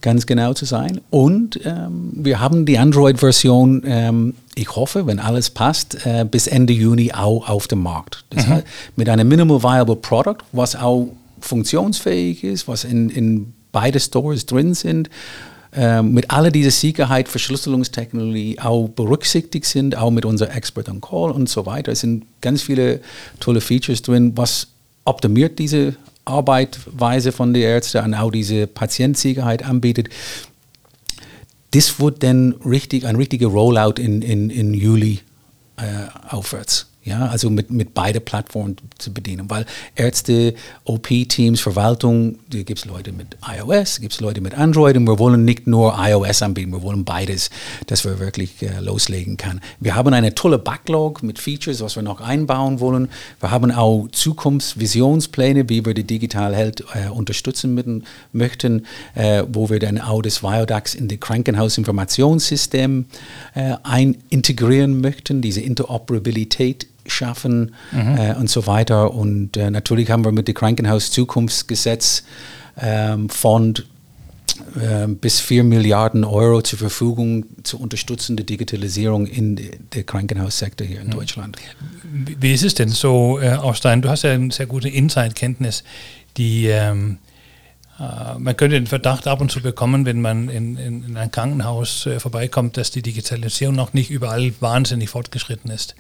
ganz 0.00 0.26
genau 0.26 0.54
zu 0.54 0.64
sein. 0.64 1.00
Und 1.10 1.60
ähm, 1.64 2.12
wir 2.14 2.40
haben 2.40 2.66
die 2.66 2.78
Android-Version, 2.78 3.82
ähm, 3.86 4.34
ich 4.54 4.74
hoffe, 4.74 5.06
wenn 5.06 5.18
alles 5.18 5.50
passt, 5.50 6.06
äh, 6.06 6.24
bis 6.28 6.46
Ende 6.46 6.72
Juni 6.72 7.12
auch 7.12 7.48
auf 7.48 7.68
dem 7.68 7.82
Markt. 7.82 8.24
Das 8.30 8.46
mhm. 8.46 8.50
heißt, 8.50 8.66
mit 8.96 9.08
einem 9.08 9.28
Minimal 9.28 9.62
Viable 9.62 9.96
Product, 9.96 10.38
was 10.52 10.76
auch 10.76 11.08
funktionsfähig 11.40 12.44
ist, 12.44 12.68
was 12.68 12.84
in, 12.84 13.10
in 13.10 13.52
beide 13.72 13.98
Stores 14.00 14.46
drin 14.46 14.74
sind. 14.74 15.10
Ähm, 15.74 16.12
mit 16.12 16.30
all 16.30 16.52
dieser 16.52 16.70
Sicherheit, 16.70 17.28
Verschlüsselungstechnologie 17.28 18.58
auch 18.60 18.88
berücksichtigt 18.88 19.64
sind, 19.64 19.96
auch 19.96 20.10
mit 20.10 20.26
unserer 20.26 20.54
Expert 20.54 20.90
on 20.90 21.00
Call 21.00 21.30
und 21.30 21.48
so 21.48 21.64
weiter. 21.64 21.92
Es 21.92 22.00
sind 22.00 22.24
ganz 22.42 22.60
viele 22.60 23.00
tolle 23.40 23.62
Features 23.62 24.02
drin, 24.02 24.32
was 24.36 24.66
optimiert 25.04 25.58
diese 25.58 25.94
Arbeitsweise 26.24 27.32
von 27.32 27.52
den 27.52 27.62
Ärzten 27.62 28.04
und 28.04 28.14
auch 28.14 28.30
diese 28.30 28.66
Patientsicherheit 28.66 29.64
anbietet. 29.64 30.08
Das 31.72 31.98
wird 32.00 32.22
dann 32.22 32.52
richtig, 32.64 33.06
ein 33.06 33.16
richtiger 33.16 33.48
Rollout 33.48 34.00
in, 34.00 34.22
in, 34.22 34.50
in 34.50 34.74
Juli 34.74 35.20
äh, 35.76 36.06
aufwärts. 36.28 36.91
Ja, 37.04 37.26
also 37.26 37.50
mit, 37.50 37.72
mit 37.72 37.94
beide 37.94 38.20
Plattformen 38.20 38.76
zu 38.98 39.12
bedienen. 39.12 39.50
Weil 39.50 39.66
Ärzte, 39.96 40.54
OP-Teams, 40.84 41.60
Verwaltung, 41.60 42.38
da 42.48 42.62
gibt 42.62 42.78
es 42.78 42.84
Leute 42.84 43.10
mit 43.10 43.36
iOS, 43.44 44.00
gibt 44.00 44.12
es 44.12 44.20
Leute 44.20 44.40
mit 44.40 44.54
Android 44.54 44.96
und 44.96 45.08
wir 45.08 45.18
wollen 45.18 45.44
nicht 45.44 45.66
nur 45.66 45.96
iOS 45.98 46.42
anbieten, 46.42 46.70
wir 46.70 46.82
wollen 46.82 47.04
beides, 47.04 47.50
dass 47.88 48.04
wir 48.04 48.20
wirklich 48.20 48.62
äh, 48.62 48.78
loslegen 48.78 49.36
können. 49.36 49.60
Wir 49.80 49.96
haben 49.96 50.14
eine 50.14 50.36
tolle 50.36 50.60
Backlog 50.60 51.24
mit 51.24 51.40
Features, 51.40 51.80
was 51.80 51.96
wir 51.96 52.04
noch 52.04 52.20
einbauen 52.20 52.78
wollen. 52.78 53.08
Wir 53.40 53.50
haben 53.50 53.72
auch 53.72 54.06
Zukunftsvisionspläne, 54.12 55.68
wie 55.68 55.84
wir 55.84 55.94
die 55.94 56.04
Digital 56.04 56.54
Health 56.54 56.84
äh, 56.94 57.08
unterstützen 57.08 57.74
mit, 57.74 57.86
möchten, 58.32 58.86
äh, 59.16 59.42
wo 59.48 59.70
wir 59.70 59.80
dann 59.80 60.00
auch 60.00 60.22
das 60.22 60.44
Viodax 60.44 60.94
in 60.94 61.08
das 61.08 61.18
Krankenhausinformationssystem 61.18 63.06
äh, 63.54 63.74
ein 63.82 64.18
integrieren 64.30 65.00
möchten, 65.00 65.42
diese 65.42 65.60
Interoperabilität 65.62 66.91
schaffen 67.06 67.74
mhm. 67.90 68.16
äh, 68.16 68.34
und 68.34 68.50
so 68.50 68.66
weiter. 68.66 69.14
Und 69.14 69.56
äh, 69.56 69.70
natürlich 69.70 70.10
haben 70.10 70.24
wir 70.24 70.32
mit 70.32 70.48
dem 70.48 70.54
Krankenhaus-Zukunftsgesetz 70.54 72.24
ähm, 72.80 73.28
Fond 73.28 73.86
äh, 74.80 75.06
bis 75.08 75.40
4 75.40 75.64
Milliarden 75.64 76.24
Euro 76.24 76.62
zur 76.62 76.78
Verfügung 76.78 77.46
zur 77.62 77.80
Unterstützung 77.80 78.36
der 78.36 78.46
Digitalisierung 78.46 79.26
in 79.26 79.58
der 79.94 80.04
Krankenhaussektor 80.04 80.86
hier 80.86 81.00
in 81.00 81.08
mhm. 81.08 81.12
Deutschland. 81.12 81.56
Wie 82.12 82.52
ist 82.52 82.64
es 82.64 82.74
denn 82.74 82.88
so, 82.88 83.38
äh, 83.40 83.50
Ausstein? 83.52 84.02
Du 84.02 84.08
hast 84.08 84.22
ja 84.22 84.32
eine 84.32 84.52
sehr 84.52 84.66
gute 84.66 84.88
Insight-Kenntnis, 84.88 85.84
die 86.36 86.66
ähm, 86.66 87.18
äh, 87.18 87.31
man 88.38 88.56
könnte 88.56 88.74
den 88.74 88.88
Verdacht 88.88 89.28
ab 89.28 89.40
und 89.40 89.52
zu 89.52 89.60
bekommen, 89.60 90.04
wenn 90.06 90.20
man 90.20 90.48
in, 90.48 90.76
in, 90.76 91.04
in 91.04 91.16
ein 91.16 91.30
Krankenhaus 91.30 92.06
äh, 92.06 92.18
vorbeikommt, 92.18 92.76
dass 92.76 92.90
die 92.90 93.02
Digitalisierung 93.02 93.76
noch 93.76 93.92
nicht 93.92 94.10
überall 94.10 94.52
wahnsinnig 94.58 95.10
fortgeschritten 95.10 95.70
ist. 95.70 95.94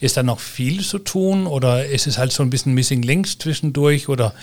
Ist 0.00 0.16
da 0.16 0.22
noch 0.22 0.40
viel 0.40 0.82
zu 0.84 0.98
tun 0.98 1.46
oder 1.46 1.86
ist 1.86 2.06
es 2.06 2.18
halt 2.18 2.32
so 2.32 2.42
ein 2.42 2.50
bisschen 2.50 2.74
Missing 2.74 3.02
Links 3.02 3.38
zwischendurch 3.38 4.08
oder 4.10 4.34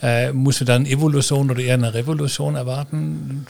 äh, 0.00 0.32
muss 0.32 0.60
man 0.60 0.66
dann 0.66 0.86
Evolution 0.86 1.50
oder 1.50 1.60
eher 1.60 1.74
eine 1.74 1.92
Revolution 1.92 2.54
erwarten? 2.54 3.46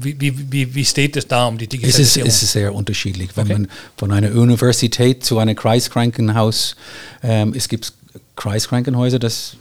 Wie, 0.00 0.18
wie, 0.18 0.52
wie, 0.52 0.74
wie 0.74 0.84
steht 0.84 1.16
es 1.16 1.26
da 1.26 1.46
um 1.46 1.58
die 1.58 1.66
Digitalisierung? 1.66 2.26
Es 2.26 2.34
ist, 2.34 2.42
es 2.42 2.42
ist 2.42 2.52
sehr 2.52 2.74
unterschiedlich. 2.74 3.30
Wenn 3.34 3.44
okay. 3.44 3.52
man 3.52 3.68
von 3.98 4.12
einer 4.12 4.32
Universität 4.34 5.24
zu 5.24 5.38
einem 5.38 5.56
Kreiskrankenhaus, 5.56 6.76
ähm, 7.22 7.52
es 7.54 7.68
gibt 7.68 7.92
Kreiskrankenhäuser, 8.36 9.18
das 9.18 9.56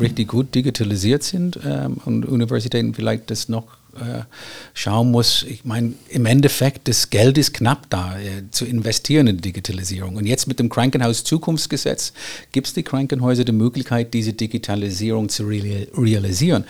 richtig 0.00 0.28
gut 0.28 0.54
digitalisiert 0.54 1.22
sind 1.22 1.58
ähm, 1.64 1.98
und 2.04 2.26
Universitäten 2.26 2.94
vielleicht 2.94 3.30
das 3.30 3.48
noch 3.48 3.78
äh, 3.98 4.22
schauen 4.74 5.10
muss, 5.10 5.42
ich 5.42 5.64
meine, 5.64 5.94
im 6.08 6.26
Endeffekt, 6.26 6.88
das 6.88 7.10
Geld 7.10 7.36
ist 7.38 7.52
knapp 7.54 7.90
da, 7.90 8.18
äh, 8.18 8.48
zu 8.50 8.64
investieren 8.64 9.26
in 9.26 9.38
Digitalisierung. 9.38 10.16
Und 10.16 10.26
jetzt 10.26 10.46
mit 10.46 10.58
dem 10.58 10.68
Krankenhaus-Zukunftsgesetz 10.68 12.12
gibt 12.52 12.68
es 12.68 12.74
die 12.74 12.82
Krankenhäuser 12.82 13.44
die 13.44 13.52
Möglichkeit, 13.52 14.14
diese 14.14 14.32
Digitalisierung 14.32 15.28
zu 15.28 15.46
realisieren. 15.46 16.64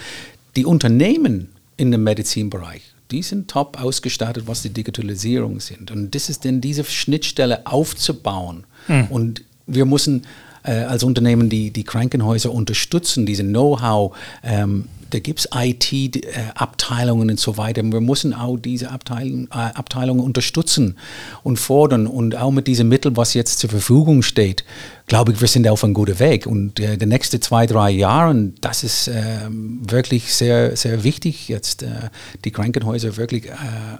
Die 0.56 0.64
Unternehmen 0.64 1.48
in 1.76 1.90
dem 1.90 2.04
Medizinbereich, 2.04 2.82
die 3.10 3.22
sind 3.22 3.48
top 3.48 3.80
ausgestattet, 3.80 4.44
was 4.46 4.62
die 4.62 4.70
Digitalisierung 4.70 5.60
sind. 5.60 5.90
Und 5.90 6.14
das 6.14 6.28
ist 6.28 6.44
denn 6.44 6.60
diese 6.60 6.84
Schnittstelle 6.84 7.66
aufzubauen. 7.66 8.64
Hm. 8.86 9.06
Und 9.08 9.42
wir 9.66 9.84
müssen 9.84 10.24
äh, 10.68 10.84
als 10.84 11.02
Unternehmen 11.02 11.48
die, 11.48 11.70
die 11.70 11.84
Krankenhäuser 11.84 12.52
unterstützen, 12.52 13.24
diese 13.24 13.42
Know-how 13.42 14.14
ähm, 14.42 14.84
da 15.10 15.18
gibt 15.18 15.40
es 15.40 15.48
IT-Abteilungen 15.54 17.30
und 17.30 17.40
so 17.40 17.56
weiter. 17.56 17.82
Wir 17.82 18.00
müssen 18.00 18.34
auch 18.34 18.56
diese 18.56 18.90
Abteilung, 18.90 19.48
äh, 19.50 19.54
Abteilungen 19.54 20.20
unterstützen 20.20 20.96
und 21.42 21.58
fordern 21.58 22.06
und 22.06 22.36
auch 22.36 22.50
mit 22.50 22.66
diesen 22.66 22.88
Mitteln, 22.88 23.16
was 23.16 23.34
jetzt 23.34 23.58
zur 23.58 23.70
Verfügung 23.70 24.22
steht, 24.22 24.64
glaube 25.08 25.32
ich, 25.32 25.40
wir 25.40 25.48
sind 25.48 25.66
auf 25.66 25.82
einem 25.82 25.94
guten 25.94 26.18
Weg. 26.18 26.46
Und 26.46 26.78
äh, 26.78 26.96
die 26.96 27.06
nächsten 27.06 27.40
zwei, 27.40 27.66
drei 27.66 27.90
Jahre, 27.90 28.52
das 28.60 28.84
ist 28.84 29.08
äh, 29.08 29.48
wirklich 29.48 30.34
sehr, 30.34 30.76
sehr 30.76 31.02
wichtig, 31.02 31.48
jetzt 31.48 31.82
äh, 31.82 32.10
die 32.44 32.50
Krankenhäuser 32.50 33.16
wirklich 33.16 33.46
äh, 33.46 33.52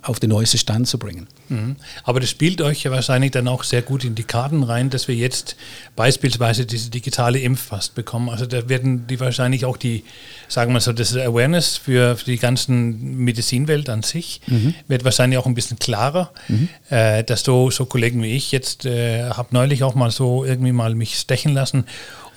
auf 0.03 0.21
den 0.21 0.31
neuesten 0.31 0.59
Stand 0.59 0.87
zu 0.87 0.99
bringen. 0.99 1.27
Mhm. 1.49 1.77
Aber 2.05 2.21
das 2.21 2.31
spielt 2.31 2.61
euch 2.61 2.85
ja 2.85 2.91
wahrscheinlich 2.91 3.33
dann 3.33 3.49
auch 3.49 3.65
sehr 3.65 3.83
gut 3.83 4.05
in 4.05 4.15
die 4.15 4.25
Karten 4.25 4.63
rein, 4.63 4.91
dass 4.91 5.09
wir 5.09 5.15
jetzt 5.15 5.57
beispielsweise 5.97 6.67
diese 6.67 6.91
digitale 6.91 7.41
Impfpass 7.41 7.89
bekommen. 7.89 8.29
Also 8.29 8.47
da 8.47 8.69
werden 8.69 9.07
die 9.07 9.19
wahrscheinlich 9.19 9.65
auch 9.65 9.79
die, 9.79 10.05
sagen 10.47 10.73
wir 10.75 10.81
so, 10.81 10.93
das 10.99 11.17
Awareness 11.17 11.77
für, 11.77 12.17
für 12.17 12.25
die 12.25 12.39
ganzen 12.39 13.17
Medizinwelt 13.19 13.89
an 13.89 14.03
sich 14.03 14.41
mhm. 14.47 14.75
wird 14.87 15.05
wahrscheinlich 15.05 15.39
auch 15.39 15.47
ein 15.47 15.55
bisschen 15.55 15.79
klarer, 15.79 16.33
mhm. 16.49 16.69
äh, 16.91 17.25
dass 17.25 17.43
so, 17.43 17.71
so 17.71 17.87
Kollegen 17.87 18.23
wie 18.23 18.37
ich 18.37 18.53
jetzt, 18.53 18.85
äh, 18.85 19.31
habe 19.31 19.49
neulich 19.53 19.83
auch 19.83 19.95
mal 19.95 20.11
so 20.11 20.45
irgendwie 20.45 20.73
mal 20.73 20.95
mich 20.95 21.19
stechen 21.19 21.55
lassen 21.55 21.85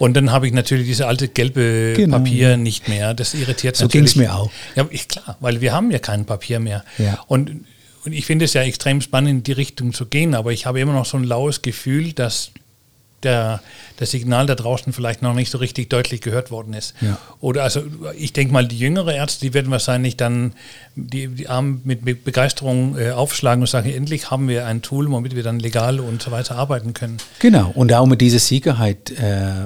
und 0.02 0.16
dann 0.16 0.32
habe 0.32 0.48
ich 0.48 0.54
natürlich 0.54 0.88
diese 0.88 1.06
alte 1.06 1.28
gelbe 1.28 1.94
genau. 1.96 2.18
Papier 2.18 2.58
nicht 2.58 2.90
mehr. 2.90 3.14
Das 3.14 3.36
irritiert 3.36 3.76
so 3.76 3.86
natürlich. 3.86 4.14
So 4.14 4.20
ging 4.20 4.24
es 4.24 4.30
mir 4.32 4.36
auch. 4.36 4.50
Ja, 4.76 4.88
ich, 4.90 5.08
klar, 5.08 5.38
weil 5.42 5.62
wir 5.62 5.74
haben 5.74 5.92
ja 5.92 6.00
kein 6.00 6.26
Papier 6.26 6.60
mehr. 6.60 6.84
Ja. 6.98 7.20
Und, 7.28 7.66
und 8.04 8.12
ich 8.12 8.26
finde 8.26 8.46
es 8.46 8.54
ja 8.54 8.64
extrem 8.64 9.02
spannend, 9.02 9.30
in 9.30 9.44
die 9.44 9.52
Richtung 9.52 9.94
zu 9.94 10.08
gehen, 10.08 10.34
aber 10.34 10.54
ich 10.54 10.66
habe 10.66 10.80
immer 10.80 10.94
noch 10.94 11.06
so 11.06 11.18
ein 11.18 11.24
laues 11.24 11.62
Gefühl, 11.62 12.14
dass 12.14 12.50
der, 13.24 13.62
das 13.98 14.12
Signal 14.12 14.46
da 14.46 14.56
draußen 14.56 14.94
vielleicht 14.94 15.22
noch 15.22 15.34
nicht 15.34 15.52
so 15.52 15.58
richtig 15.58 15.90
deutlich 15.90 16.22
gehört 16.22 16.52
worden 16.52 16.74
ist. 16.74 16.94
Ja. 17.02 17.18
Oder 17.40 17.64
also 17.64 17.84
ich 18.18 18.34
denke 18.34 18.54
mal, 18.54 18.68
die 18.68 18.78
jüngere 18.78 19.14
Ärzte, 19.14 19.42
die 19.46 19.54
werden 19.54 19.72
wahrscheinlich 19.72 20.18
dann 20.18 20.54
die, 20.96 21.28
die 21.28 21.48
Arme 21.48 21.80
mit 21.84 22.24
Begeisterung 22.24 22.98
äh, 22.98 23.12
aufschlagen 23.12 23.62
und 23.62 23.68
sagen, 23.68 23.90
endlich 23.90 24.32
haben 24.32 24.48
wir 24.48 24.66
ein 24.66 24.82
Tool, 24.82 25.10
womit 25.10 25.36
wir 25.36 25.44
dann 25.44 25.60
legal 25.60 26.00
und 26.00 26.22
so 26.22 26.32
weiter 26.32 26.56
arbeiten 26.56 26.94
können. 26.94 27.18
Genau, 27.40 27.72
und 27.74 27.94
auch 27.94 28.06
mit 28.06 28.22
dieser 28.22 28.40
Sicherheit 28.40 29.12
äh, 29.12 29.66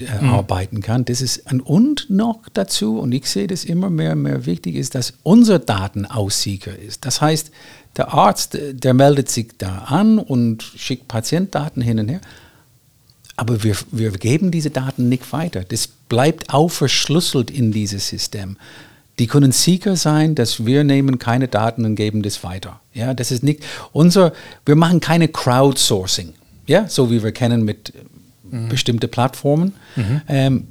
äh, 0.00 0.24
mhm. 0.24 0.30
arbeiten 0.32 0.80
kann. 0.82 1.04
Das 1.04 1.20
ist 1.20 1.46
ein 1.46 1.60
und 1.60 2.10
noch 2.10 2.40
dazu, 2.52 2.98
und 2.98 3.12
ich 3.12 3.26
sehe 3.26 3.46
das 3.46 3.64
immer 3.64 3.90
mehr 3.90 4.12
und 4.12 4.22
mehr 4.22 4.46
wichtig 4.46 4.76
ist, 4.76 4.94
dass 4.94 5.14
unsere 5.22 5.60
Daten 5.60 6.06
auch 6.06 6.30
sicher 6.30 6.76
ist. 6.78 7.04
Das 7.04 7.20
heißt, 7.20 7.50
der 7.96 8.12
Arzt, 8.12 8.58
der 8.60 8.94
meldet 8.94 9.30
sich 9.30 9.48
da 9.58 9.86
an 9.86 10.18
und 10.18 10.62
schickt 10.62 11.08
Patientdaten 11.08 11.82
hin 11.82 11.98
und 11.98 12.08
her. 12.08 12.20
Aber 13.36 13.62
wir, 13.62 13.76
wir 13.90 14.12
geben 14.12 14.50
diese 14.50 14.70
Daten 14.70 15.08
nicht 15.08 15.32
weiter. 15.32 15.62
Das 15.64 15.86
bleibt 15.86 16.52
auch 16.52 16.70
verschlüsselt 16.70 17.50
in 17.50 17.70
dieses 17.70 18.08
System. 18.08 18.56
Die 19.18 19.26
können 19.26 19.52
sicher 19.52 19.96
sein, 19.96 20.34
dass 20.34 20.66
wir 20.66 20.84
nehmen 20.84 21.18
keine 21.18 21.48
Daten 21.48 21.84
und 21.84 21.96
geben 21.96 22.22
das 22.22 22.44
weiter. 22.44 22.80
Ja, 22.92 23.14
das 23.14 23.30
ist 23.30 23.42
nicht 23.42 23.64
unser, 23.92 24.32
wir 24.64 24.76
machen 24.76 25.00
keine 25.00 25.28
Crowdsourcing. 25.28 26.34
Ja, 26.66 26.88
so 26.88 27.10
wie 27.10 27.22
wir 27.22 27.32
kennen 27.32 27.64
mit 27.64 27.92
mhm. 28.50 28.68
bestimmten 28.68 29.10
Plattformen. 29.10 29.74
Mhm. 29.96 30.20
Ähm, 30.28 30.68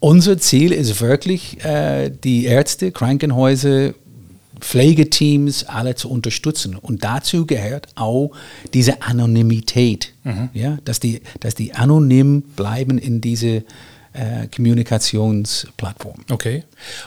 unser 0.00 0.38
Ziel 0.38 0.72
ist 0.72 1.00
wirklich, 1.00 1.64
äh, 1.64 2.10
die 2.10 2.46
Ärzte, 2.46 2.92
Krankenhäuser, 2.92 3.94
Pflegeteams 4.60 5.64
alle 5.64 5.94
zu 5.94 6.10
unterstützen. 6.10 6.76
Und 6.76 7.04
dazu 7.04 7.46
gehört 7.46 7.88
auch 7.94 8.32
diese 8.74 9.02
Anonymität, 9.02 10.12
mhm. 10.24 10.50
ja, 10.52 10.78
dass, 10.84 11.00
die, 11.00 11.20
dass 11.40 11.54
die 11.54 11.74
anonym 11.74 12.42
bleiben 12.42 12.98
in 12.98 13.20
diese 13.20 13.64
äh, 14.12 14.48
Kommunikationsplattform. 14.54 16.24
Okay. 16.30 16.64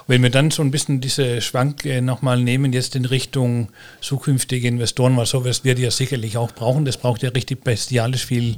Wenn 0.07 0.23
wir 0.23 0.29
dann 0.29 0.51
so 0.51 0.61
ein 0.61 0.71
bisschen 0.71 1.01
diese 1.01 1.41
Schwank 1.41 1.85
äh, 1.85 1.99
nochmal 1.99 2.41
nehmen, 2.41 2.73
jetzt 2.73 2.95
in 2.95 3.05
Richtung 3.05 3.69
zukünftige 4.01 4.67
Investoren, 4.67 5.17
weil 5.17 5.25
sowas 5.25 5.63
wird 5.63 5.79
ja 5.79 5.91
sicherlich 5.91 6.37
auch 6.37 6.51
brauchen, 6.51 6.85
das 6.85 6.97
braucht 6.97 7.23
ja 7.23 7.29
richtig 7.29 7.63
bestialisch 7.63 8.25
viel 8.25 8.55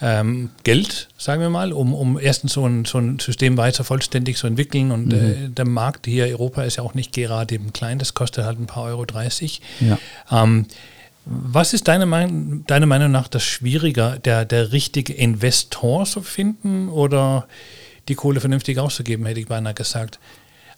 ähm, 0.00 0.50
Geld, 0.64 1.08
sagen 1.16 1.40
wir 1.40 1.50
mal, 1.50 1.72
um, 1.72 1.94
um 1.94 2.18
erstens 2.18 2.54
so 2.54 2.66
ein, 2.66 2.84
so 2.84 2.98
ein 2.98 3.18
System 3.18 3.56
weiter 3.56 3.84
vollständig 3.84 4.36
zu 4.36 4.46
entwickeln. 4.46 4.90
Und 4.90 5.06
mhm. 5.06 5.12
äh, 5.12 5.48
der 5.48 5.66
Markt 5.66 6.06
hier, 6.06 6.26
Europa, 6.26 6.62
ist 6.62 6.76
ja 6.76 6.82
auch 6.82 6.94
nicht 6.94 7.12
gerade 7.12 7.54
eben 7.54 7.72
klein, 7.72 7.98
das 7.98 8.14
kostet 8.14 8.44
halt 8.44 8.58
ein 8.58 8.66
paar 8.66 8.84
Euro 8.84 9.04
30. 9.04 9.60
Ja. 9.80 9.98
Ähm, 10.30 10.66
was 11.24 11.72
ist 11.72 11.86
deine 11.86 12.06
Meinung, 12.06 12.66
deiner 12.66 12.86
Meinung 12.86 13.12
nach 13.12 13.28
das 13.28 13.44
Schwieriger, 13.44 14.18
der, 14.18 14.44
der 14.44 14.72
richtige 14.72 15.12
Investor 15.12 16.04
zu 16.04 16.22
finden 16.22 16.88
oder 16.88 17.46
die 18.08 18.16
Kohle 18.16 18.40
vernünftig 18.40 18.78
auszugeben, 18.78 19.26
hätte 19.26 19.38
ich 19.38 19.46
beinahe 19.46 19.74
gesagt? 19.74 20.18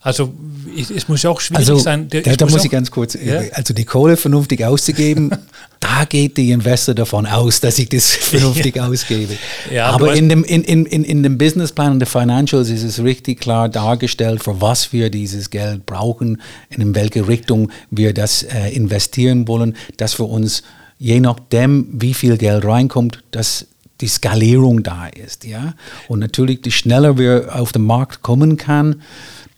Also 0.05 0.35
es 0.77 1.09
muss 1.09 1.23
ja 1.23 1.31
auch 1.31 1.41
schwierig 1.41 1.61
also, 1.61 1.79
sein. 1.79 2.09
Da, 2.11 2.21
da 2.21 2.45
muss, 2.45 2.53
muss 2.53 2.65
ich 2.67 2.71
ganz 2.71 2.91
kurz, 2.91 3.15
ja? 3.15 3.41
also 3.53 3.73
die 3.73 3.87
Kohle 3.87 4.19
vernünftig 4.19 4.63
auszugeben, 4.63 5.31
da 5.81 6.05
geht 6.05 6.37
die 6.37 6.51
Investor 6.51 6.95
davon 6.95 7.25
aus, 7.25 7.61
dass 7.61 7.79
ich 7.79 7.89
das 7.89 8.11
vernünftig 8.11 8.79
ausgebe. 8.79 9.33
Ja, 9.73 9.87
aber 9.87 10.15
in 10.15 10.29
dem, 10.29 10.45
in, 10.45 10.63
in, 10.63 10.85
in 10.85 11.23
dem 11.23 11.39
Businessplan 11.39 11.93
und 11.93 12.01
der 12.01 12.07
Financials 12.07 12.69
ist 12.69 12.83
es 12.83 13.03
richtig 13.03 13.41
klar 13.41 13.71
dargestellt, 13.71 14.45
für 14.45 14.61
was 14.61 14.93
wir 14.93 15.09
dieses 15.09 15.49
Geld 15.49 15.87
brauchen, 15.87 16.43
in 16.69 16.95
welche 16.95 17.27
Richtung 17.27 17.71
wir 17.91 18.13
das 18.13 18.43
äh, 18.43 18.75
investieren 18.75 19.49
wollen, 19.49 19.75
dass 19.97 20.19
wir 20.19 20.29
uns 20.29 20.65
je 20.99 21.19
nachdem, 21.21 21.89
wie 21.93 22.13
viel 22.13 22.37
Geld 22.37 22.67
reinkommt, 22.67 23.25
dass 23.31 23.69
die 24.03 24.09
Skalierung 24.09 24.83
da 24.83 25.07
ist. 25.07 25.45
Ja? 25.45 25.73
Und 26.09 26.19
natürlich, 26.19 26.61
je 26.63 26.73
schneller 26.73 27.17
wir 27.17 27.55
auf 27.55 27.73
den 27.73 27.85
Markt 27.87 28.21
kommen 28.21 28.59
kann, 28.59 29.03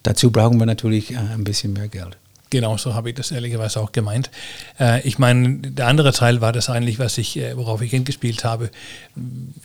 Dazu 0.07 0.31
brauchen 0.31 0.61
wir 0.61 0.66
natürlich 0.66 1.12
äh, 1.12 1.16
ein 1.16 1.42
bisschen 1.42 1.73
mehr 1.73 1.88
Geld. 1.88 2.16
Genau, 2.51 2.77
so 2.77 2.95
habe 2.95 3.09
ich 3.09 3.16
das 3.16 3.33
ehrlicherweise 3.33 3.81
auch 3.81 3.90
gemeint. 3.90 4.31
Äh, 4.79 5.01
ich 5.01 5.19
meine, 5.19 5.59
der 5.59 5.88
andere 5.88 6.12
Teil 6.12 6.40
war 6.40 6.53
das 6.53 6.71
eigentlich, 6.71 7.01
was 7.01 7.19
ich, 7.19 7.37
äh, 7.37 7.57
worauf 7.57 7.83
ich 7.83 7.90
hingespielt 7.90 8.45
habe. 8.45 8.71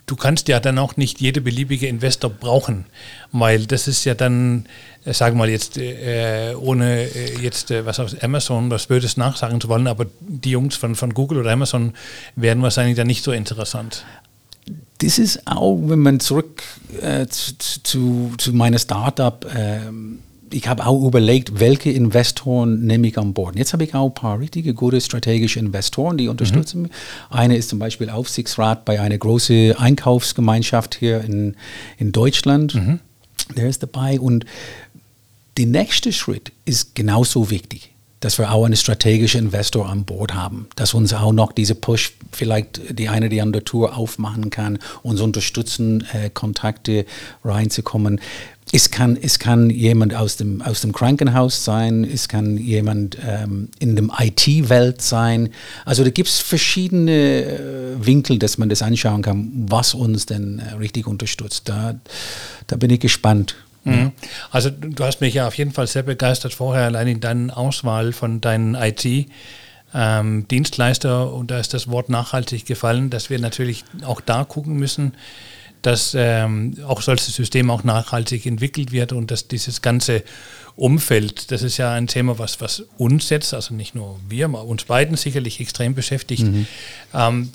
Du 0.04 0.16
kannst 0.16 0.48
ja 0.48 0.58
dann 0.58 0.80
auch 0.80 0.96
nicht 0.96 1.20
jede 1.20 1.40
beliebige 1.40 1.86
Investor 1.86 2.28
brauchen, 2.28 2.86
weil 3.30 3.66
das 3.66 3.86
ist 3.86 4.04
ja 4.04 4.14
dann, 4.14 4.66
sagen 5.04 5.36
wir 5.36 5.44
mal 5.44 5.48
jetzt, 5.48 5.78
ohne 5.78 7.06
jetzt 7.40 7.70
was 7.70 8.00
aus 8.00 8.18
Amazon, 8.20 8.68
was 8.68 8.86
Böses 8.86 9.16
nachsagen 9.16 9.60
zu 9.60 9.68
wollen, 9.68 9.86
aber 9.86 10.06
die 10.18 10.50
Jungs 10.50 10.74
von, 10.74 10.96
von 10.96 11.14
Google 11.14 11.38
oder 11.38 11.52
Amazon 11.52 11.94
werden 12.34 12.64
wahrscheinlich 12.64 12.96
dann 12.96 13.06
nicht 13.06 13.22
so 13.22 13.30
interessant 13.30 14.04
das 14.98 15.18
ist 15.18 15.46
auch, 15.48 15.76
wenn 15.82 15.98
man 15.98 16.20
zurück 16.20 16.62
äh, 17.00 17.26
zu, 17.26 17.54
zu, 17.58 18.32
zu 18.38 18.52
meiner 18.52 18.78
Startup 18.78 19.44
ähm, 19.52 20.20
ich 20.54 20.68
habe 20.68 20.86
auch 20.86 21.04
überlegt, 21.06 21.60
welche 21.60 21.90
Investoren 21.90 22.86
nehme 22.86 23.08
ich 23.08 23.18
an 23.18 23.34
Bord. 23.34 23.56
Jetzt 23.56 23.72
habe 23.72 23.84
ich 23.84 23.94
auch 23.94 24.06
ein 24.06 24.14
paar 24.14 24.38
richtige 24.38 24.74
gute 24.74 25.00
strategische 25.00 25.58
Investoren, 25.58 26.18
die 26.18 26.28
unterstützen 26.28 26.78
mhm. 26.78 26.82
mich. 26.84 26.92
Eine 27.30 27.56
ist 27.56 27.68
zum 27.68 27.78
Beispiel 27.78 28.10
Aufsichtsrat 28.10 28.84
bei 28.84 29.00
einer 29.00 29.18
großen 29.18 29.76
Einkaufsgemeinschaft 29.76 30.94
hier 30.94 31.22
in, 31.22 31.56
in 31.98 32.12
Deutschland. 32.12 32.74
Mhm. 32.74 33.00
Der 33.56 33.68
ist 33.68 33.82
dabei. 33.82 34.20
Und 34.20 34.44
der 35.56 35.66
nächste 35.66 36.12
Schritt 36.12 36.52
ist 36.64 36.94
genauso 36.94 37.50
wichtig 37.50 37.92
dass 38.22 38.38
wir 38.38 38.52
auch 38.52 38.64
einen 38.64 38.76
strategischen 38.76 39.46
Investor 39.46 39.88
an 39.88 40.04
Bord 40.04 40.32
haben, 40.32 40.68
dass 40.76 40.94
uns 40.94 41.12
auch 41.12 41.32
noch 41.32 41.50
diese 41.50 41.74
Push 41.74 42.12
vielleicht 42.30 42.98
die 42.98 43.08
eine 43.08 43.26
oder 43.26 43.42
andere 43.42 43.64
Tour 43.64 43.96
aufmachen 43.96 44.48
kann, 44.48 44.78
uns 45.02 45.20
unterstützen, 45.20 46.06
äh, 46.12 46.30
Kontakte 46.30 47.04
reinzukommen. 47.44 48.20
Es 48.70 48.90
kann, 48.90 49.18
es 49.20 49.38
kann 49.38 49.68
jemand 49.70 50.14
aus 50.14 50.36
dem, 50.36 50.62
aus 50.62 50.80
dem 50.80 50.92
Krankenhaus 50.92 51.64
sein, 51.64 52.04
es 52.04 52.28
kann 52.28 52.56
jemand 52.56 53.18
ähm, 53.26 53.68
in 53.80 53.96
dem 53.96 54.10
IT-Welt 54.16 55.02
sein. 55.02 55.50
Also 55.84 56.04
da 56.04 56.10
gibt 56.10 56.28
es 56.28 56.38
verschiedene 56.38 57.12
äh, 57.12 58.06
Winkel, 58.06 58.38
dass 58.38 58.56
man 58.56 58.68
das 58.68 58.80
anschauen 58.80 59.22
kann, 59.22 59.50
was 59.68 59.92
uns 59.92 60.24
denn 60.26 60.58
äh, 60.58 60.74
richtig 60.74 61.06
unterstützt. 61.06 61.68
Da, 61.68 61.96
da 62.66 62.76
bin 62.76 62.90
ich 62.90 63.00
gespannt. 63.00 63.56
Mhm. 63.84 64.12
Also 64.50 64.70
du 64.70 65.04
hast 65.04 65.20
mich 65.20 65.34
ja 65.34 65.46
auf 65.46 65.54
jeden 65.54 65.72
Fall 65.72 65.86
sehr 65.86 66.04
begeistert 66.04 66.54
vorher, 66.54 66.84
allein 66.84 67.08
in 67.08 67.20
deiner 67.20 67.56
Auswahl 67.56 68.12
von 68.12 68.40
deinen 68.40 68.74
IT. 68.74 69.26
Ähm, 69.94 70.48
Dienstleister, 70.48 71.32
und 71.32 71.50
da 71.50 71.58
ist 71.58 71.74
das 71.74 71.88
Wort 71.88 72.08
nachhaltig 72.08 72.64
gefallen, 72.64 73.10
dass 73.10 73.28
wir 73.28 73.38
natürlich 73.38 73.84
auch 74.04 74.22
da 74.22 74.44
gucken 74.44 74.76
müssen, 74.76 75.12
dass 75.82 76.14
ähm, 76.16 76.76
auch 76.86 77.02
solches 77.02 77.34
System 77.34 77.70
auch 77.70 77.84
nachhaltig 77.84 78.46
entwickelt 78.46 78.92
wird 78.92 79.12
und 79.12 79.30
dass 79.30 79.48
dieses 79.48 79.82
ganze 79.82 80.22
Umfeld, 80.76 81.50
das 81.50 81.62
ist 81.62 81.76
ja 81.76 81.92
ein 81.92 82.06
Thema, 82.06 82.38
was, 82.38 82.60
was 82.60 82.84
uns 82.96 83.28
jetzt, 83.28 83.52
also 83.52 83.74
nicht 83.74 83.94
nur 83.94 84.18
wir, 84.28 84.48
uns 84.48 84.84
beiden 84.84 85.16
sicherlich 85.16 85.60
extrem 85.60 85.94
beschäftigt. 85.94 86.44
Mhm. 86.44 86.66
Ähm, 87.12 87.50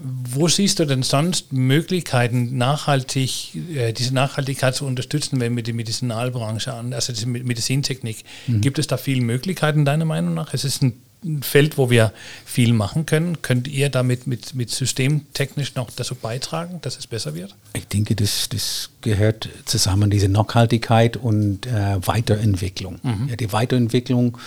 wo 0.00 0.46
siehst 0.46 0.78
du 0.78 0.84
denn 0.84 1.02
sonst 1.02 1.52
Möglichkeiten, 1.52 2.56
nachhaltig, 2.56 3.56
äh, 3.74 3.92
diese 3.92 4.14
Nachhaltigkeit 4.14 4.74
zu 4.74 4.84
unterstützen, 4.84 5.40
wenn 5.40 5.56
wir 5.56 5.64
die 5.64 5.72
Medizinalbranche 5.72 6.72
an, 6.72 6.92
also 6.92 7.12
die 7.12 7.26
Medizintechnik? 7.26 8.18
Mhm. 8.46 8.60
Gibt 8.60 8.78
es 8.78 8.86
da 8.86 8.96
viele 8.96 9.22
Möglichkeiten, 9.22 9.84
deiner 9.84 10.04
Meinung 10.04 10.34
nach? 10.34 10.54
Es 10.54 10.64
ist 10.64 10.82
ein 10.82 11.00
Feld, 11.40 11.78
wo 11.78 11.90
wir 11.90 12.12
viel 12.44 12.72
machen 12.72 13.04
können. 13.04 13.42
Könnt 13.42 13.66
ihr 13.66 13.88
damit 13.88 14.26
mit, 14.26 14.54
mit 14.54 14.70
systemtechnisch 14.70 15.74
noch 15.74 15.90
dazu 15.90 16.14
beitragen, 16.14 16.78
dass 16.82 16.98
es 16.98 17.06
besser 17.06 17.34
wird? 17.34 17.54
Ich 17.74 17.88
denke, 17.88 18.14
das, 18.14 18.48
das 18.48 18.90
gehört 19.00 19.48
zusammen, 19.64 20.10
diese 20.10 20.28
Nachhaltigkeit 20.28 21.16
und 21.16 21.66
äh, 21.66 22.06
Weiterentwicklung. 22.06 23.00
Mhm. 23.02 23.28
Ja, 23.28 23.36
die 23.36 23.52
Weiterentwicklung 23.52 24.38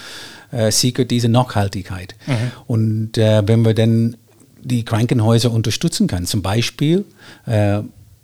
äh, 0.51 0.71
sichert 0.71 1.11
diese 1.11 1.29
Nachhaltigkeit. 1.29 2.15
Mhm. 2.25 2.51
Und 2.67 3.17
äh, 3.17 3.45
wenn 3.45 3.63
wir 3.65 3.73
dann 3.73 4.15
die 4.63 4.85
Krankenhäuser 4.85 5.51
unterstützen 5.51 6.07
kann. 6.07 6.25
Zum 6.25 6.41
Beispiel 6.41 7.05
äh, 7.45 7.81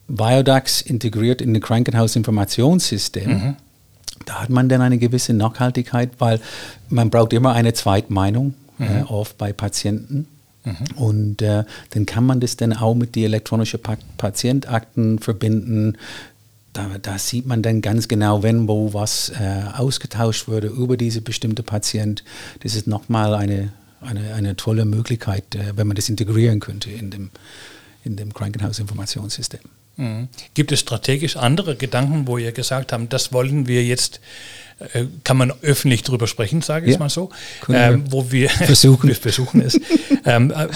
Biodax 0.07 0.81
integriert 0.81 1.41
in 1.41 1.53
das 1.53 1.63
Krankenhausinformationssystem. 1.63 3.29
Mhm. 3.29 3.55
Da 4.25 4.41
hat 4.41 4.49
man 4.49 4.69
dann 4.69 4.81
eine 4.81 4.97
gewisse 4.97 5.33
Nachhaltigkeit, 5.33 6.11
weil 6.19 6.39
man 6.89 7.09
braucht 7.09 7.33
immer 7.33 7.53
eine 7.53 7.73
Zweitmeinung, 7.73 8.53
äh, 8.79 8.83
mhm. 8.83 8.97
äh, 8.97 9.03
oft 9.03 9.37
bei 9.37 9.53
Patienten. 9.53 10.27
Mhm. 10.63 10.75
Und 10.95 11.41
äh, 11.41 11.63
dann 11.91 12.05
kann 12.05 12.25
man 12.25 12.39
das 12.39 12.57
dann 12.57 12.73
auch 12.73 12.95
mit 12.95 13.15
den 13.15 13.25
elektronischen 13.25 13.81
pa 13.81 13.97
Patientakten 14.17 15.19
verbinden. 15.19 15.97
Da, 16.73 16.87
da, 17.01 17.17
sieht 17.17 17.47
man 17.47 17.63
dann 17.63 17.81
ganz 17.81 18.07
genau, 18.07 18.43
wenn 18.43 18.67
wo 18.67 18.93
was 18.93 19.29
äh, 19.29 19.63
ausgetauscht 19.75 20.47
wurde 20.47 20.67
über 20.67 20.97
diese 20.97 21.21
bestimmte 21.21 21.63
Patient. 21.63 22.23
Das 22.61 22.75
ist 22.75 22.85
nochmal 22.85 23.33
eine 23.33 23.71
eine, 24.01 24.33
eine 24.33 24.55
tolle 24.55 24.85
Möglichkeit, 24.85 25.55
äh, 25.55 25.75
wenn 25.75 25.87
man 25.87 25.95
das 25.95 26.09
integrieren 26.09 26.59
könnte 26.59 26.91
in 26.91 27.09
dem, 27.09 27.29
in 28.03 28.15
dem 28.15 28.33
Krankenhausinformationssystem. 28.33 29.61
Mhm. 29.97 30.27
Gibt 30.53 30.71
es 30.71 30.79
strategisch 30.79 31.35
andere 31.35 31.75
Gedanken, 31.75 32.27
wo 32.27 32.37
ihr 32.37 32.51
gesagt 32.51 32.93
habt, 32.93 33.11
das 33.11 33.33
wollen 33.33 33.67
wir 33.67 33.83
jetzt, 33.83 34.21
äh, 34.93 35.05
kann 35.23 35.37
man 35.37 35.51
öffentlich 35.61 36.03
darüber 36.03 36.27
sprechen, 36.27 36.61
sage 36.61 36.85
ich 36.85 36.93
ja, 36.93 36.99
mal 36.99 37.09
so, 37.09 37.31
ähm, 37.67 38.05
wo 38.09 38.31
wir 38.31 38.49
versuchen, 38.49 39.07
wir 39.09 39.15
versuchen 39.15 39.61
es. 39.61 39.79
ähm, 40.25 40.51
äh, 40.51 40.67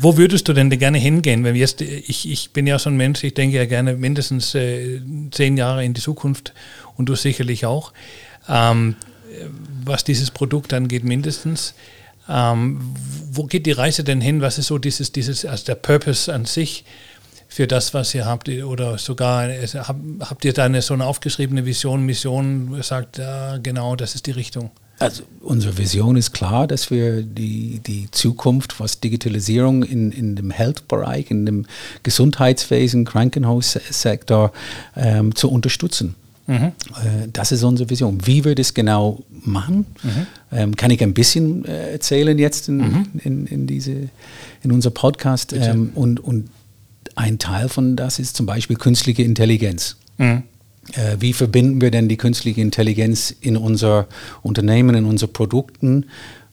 wo 0.00 0.16
würdest 0.16 0.48
du 0.48 0.54
denn 0.54 0.70
gerne 0.70 0.98
hingehen, 0.98 1.44
wenn 1.44 1.54
wir 1.54 1.60
jetzt, 1.60 1.80
ich, 1.82 2.30
ich 2.30 2.50
bin 2.50 2.66
ja 2.66 2.78
so 2.78 2.90
ein 2.90 2.96
Mensch, 2.96 3.22
ich 3.22 3.34
denke 3.34 3.56
ja 3.56 3.66
gerne 3.66 3.94
mindestens 3.94 4.54
äh, 4.54 5.00
zehn 5.30 5.56
Jahre 5.56 5.84
in 5.84 5.94
die 5.94 6.00
Zukunft 6.00 6.52
und 6.96 7.08
du 7.08 7.14
sicherlich 7.14 7.66
auch, 7.66 7.92
ähm, 8.48 8.96
was 9.84 10.04
dieses 10.04 10.30
Produkt 10.30 10.72
angeht 10.72 11.04
mindestens. 11.04 11.74
Ähm, 12.28 12.80
wo 13.30 13.44
geht 13.44 13.66
die 13.66 13.72
Reise 13.72 14.04
denn 14.04 14.20
hin? 14.20 14.40
Was 14.40 14.58
ist 14.58 14.68
so 14.68 14.78
dieses, 14.78 15.12
dieses, 15.12 15.44
also 15.44 15.64
der 15.66 15.74
Purpose 15.74 16.32
an 16.32 16.46
sich 16.46 16.84
für 17.54 17.68
das, 17.68 17.94
was 17.94 18.12
ihr 18.16 18.26
habt? 18.26 18.48
Oder 18.48 18.98
sogar 18.98 19.48
habt 19.48 20.44
ihr 20.44 20.52
da 20.52 20.64
eine, 20.64 20.82
so 20.82 20.92
eine 20.92 21.06
aufgeschriebene 21.06 21.64
Vision, 21.64 22.04
Mission, 22.04 22.76
sagt, 22.82 23.18
ja, 23.18 23.58
genau, 23.58 23.94
das 23.94 24.16
ist 24.16 24.26
die 24.26 24.32
Richtung? 24.32 24.72
Also 24.98 25.22
unsere 25.40 25.78
Vision 25.78 26.16
ist 26.16 26.32
klar, 26.32 26.66
dass 26.66 26.90
wir 26.90 27.22
die, 27.22 27.80
die 27.86 28.10
Zukunft, 28.10 28.80
was 28.80 28.98
Digitalisierung 28.98 29.84
in, 29.84 30.10
in 30.10 30.34
dem 30.34 30.50
Health-Bereich, 30.50 31.30
in 31.30 31.46
dem 31.46 31.66
Gesundheitswesen, 32.02 33.04
Krankenhaussektor 33.04 34.52
ähm, 34.96 35.36
zu 35.36 35.48
unterstützen. 35.48 36.16
Mhm. 36.48 36.56
Äh, 36.56 36.72
das 37.32 37.52
ist 37.52 37.62
unsere 37.62 37.88
Vision. 37.88 38.26
Wie 38.26 38.44
wir 38.44 38.56
das 38.56 38.74
genau 38.74 39.22
machen, 39.30 39.86
mhm. 40.02 40.26
ähm, 40.50 40.76
kann 40.76 40.90
ich 40.90 41.00
ein 41.04 41.14
bisschen 41.14 41.64
äh, 41.66 41.92
erzählen 41.92 42.36
jetzt 42.36 42.68
in, 42.68 42.78
mhm. 42.78 43.06
in, 43.22 43.46
in, 43.46 43.66
diese, 43.68 44.08
in 44.64 44.72
unser 44.72 44.90
Podcast. 44.90 45.52
Ähm, 45.52 45.92
und, 45.94 46.18
und 46.18 46.48
ein 47.14 47.38
Teil 47.38 47.68
von 47.68 47.96
das 47.96 48.18
ist 48.18 48.36
zum 48.36 48.46
Beispiel 48.46 48.76
künstliche 48.76 49.22
Intelligenz. 49.22 49.96
Mhm. 50.18 50.44
Äh, 50.92 51.16
wie 51.20 51.32
verbinden 51.32 51.80
wir 51.80 51.90
denn 51.90 52.08
die 52.08 52.16
künstliche 52.16 52.60
Intelligenz 52.60 53.34
in 53.40 53.56
unser 53.56 54.06
Unternehmen, 54.42 54.94
in 54.94 55.04
unsere 55.04 55.30
Produkten? 55.30 56.06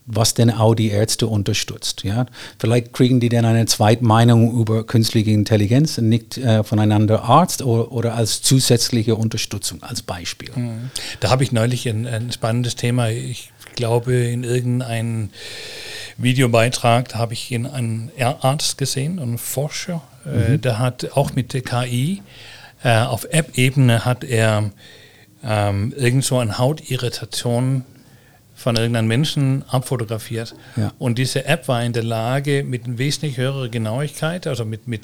was 0.05 0.33
denn 0.33 0.51
auch 0.51 0.75
die 0.75 0.89
Ärzte 0.89 1.27
unterstützt. 1.27 2.03
Ja? 2.03 2.25
Vielleicht 2.59 2.93
kriegen 2.93 3.19
die 3.19 3.29
dann 3.29 3.45
eine 3.45 3.65
Zweitmeinung 3.65 4.59
über 4.59 4.83
künstliche 4.85 5.31
Intelligenz 5.31 5.97
und 5.97 6.09
nicht 6.09 6.37
äh, 6.37 6.63
voneinander 6.63 7.23
Arzt 7.23 7.61
oder, 7.61 7.91
oder, 7.91 8.15
als 8.15 8.41
zusätzliche 8.41 9.15
Unterstützung, 9.15 9.83
als 9.83 10.01
Beispiel. 10.01 10.49
Mhm. 10.55 10.91
Da 11.19 11.29
habe 11.29 11.43
ich 11.43 11.51
neulich 11.51 11.87
ein, 11.87 12.07
ein 12.07 12.31
spannendes 12.31 12.75
Thema. 12.75 13.09
Ich 13.09 13.51
glaube, 13.75 14.13
in 14.13 14.43
irgendeinem 14.43 15.29
Videobeitrag, 16.17 17.15
habe 17.15 17.33
ich 17.33 17.51
ihn 17.51 17.65
einen 17.65 18.11
Arzt 18.19 18.77
gesehen, 18.77 19.19
einen 19.19 19.37
Forscher, 19.37 20.01
äh, 20.25 20.51
mhm. 20.51 20.61
der 20.61 20.79
hat 20.79 21.11
auch 21.13 21.33
mit 21.33 21.53
der 21.53 21.61
KI 21.61 22.21
äh, 22.83 22.99
auf 22.99 23.25
App-Ebene 23.25 24.05
hat 24.05 24.23
er 24.23 24.71
ähm, 25.43 25.93
irgend 25.95 26.25
so 26.25 26.39
eine 26.39 26.57
Hautirritation 26.57 27.85
von 28.55 28.75
irgendeinem 28.75 29.07
Menschen 29.07 29.63
abfotografiert. 29.69 30.55
Ja. 30.75 30.91
Und 30.99 31.17
diese 31.17 31.45
App 31.45 31.67
war 31.67 31.83
in 31.83 31.93
der 31.93 32.03
Lage, 32.03 32.63
mit 32.63 32.97
wesentlich 32.97 33.37
höherer 33.37 33.69
Genauigkeit, 33.69 34.45
also 34.47 34.65
mit, 34.65 34.87
mit 34.87 35.01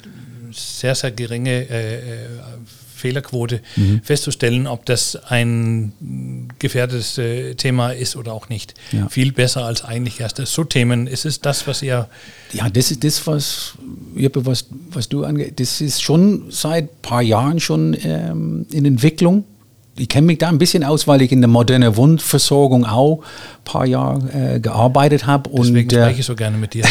sehr, 0.52 0.94
sehr 0.94 1.10
geringe 1.10 1.68
äh, 1.68 1.94
äh 1.94 2.26
Fehlerquote 2.98 3.60
mhm. 3.76 4.00
festzustellen, 4.02 4.66
ob 4.66 4.84
das 4.86 5.16
ein 5.16 5.92
gefährdetes 6.58 7.18
äh, 7.18 7.54
Thema 7.54 7.90
ist 7.90 8.16
oder 8.16 8.32
auch 8.32 8.48
nicht. 8.48 8.74
Ja. 8.92 9.08
Viel 9.08 9.32
besser 9.32 9.64
als 9.64 9.84
eigentlich 9.84 10.20
erst 10.20 10.38
so 10.38 10.64
Themen. 10.64 11.06
Ist 11.06 11.24
es 11.24 11.40
das, 11.40 11.66
was 11.66 11.82
ihr. 11.82 12.08
Ja, 12.52 12.68
das 12.68 12.90
ist 12.90 13.04
das, 13.04 13.26
was, 13.26 13.74
was, 14.14 14.66
was 14.90 15.08
du 15.08 15.24
angeht. 15.24 15.60
Das 15.60 15.80
ist 15.80 16.02
schon 16.02 16.50
seit 16.50 16.84
ein 16.84 17.02
paar 17.02 17.22
Jahren 17.22 17.60
schon 17.60 17.96
ähm, 18.02 18.66
in 18.70 18.84
Entwicklung 18.84 19.44
ich 19.98 20.08
kenne 20.08 20.26
mich 20.26 20.38
da 20.38 20.48
ein 20.48 20.58
bisschen 20.58 20.84
aus, 20.84 21.06
weil 21.06 21.22
ich 21.22 21.32
in 21.32 21.40
der 21.40 21.48
modernen 21.48 21.96
Wundversorgung 21.96 22.84
auch 22.84 23.18
ein 23.18 23.64
paar 23.64 23.86
Jahre 23.86 24.54
äh, 24.54 24.60
gearbeitet 24.60 25.26
habe. 25.26 25.50
Deswegen 25.52 25.90
äh, 25.90 26.02
spreche 26.02 26.20
ich 26.20 26.26
so 26.26 26.36
gerne 26.36 26.56
mit 26.56 26.74
dir. 26.74 26.84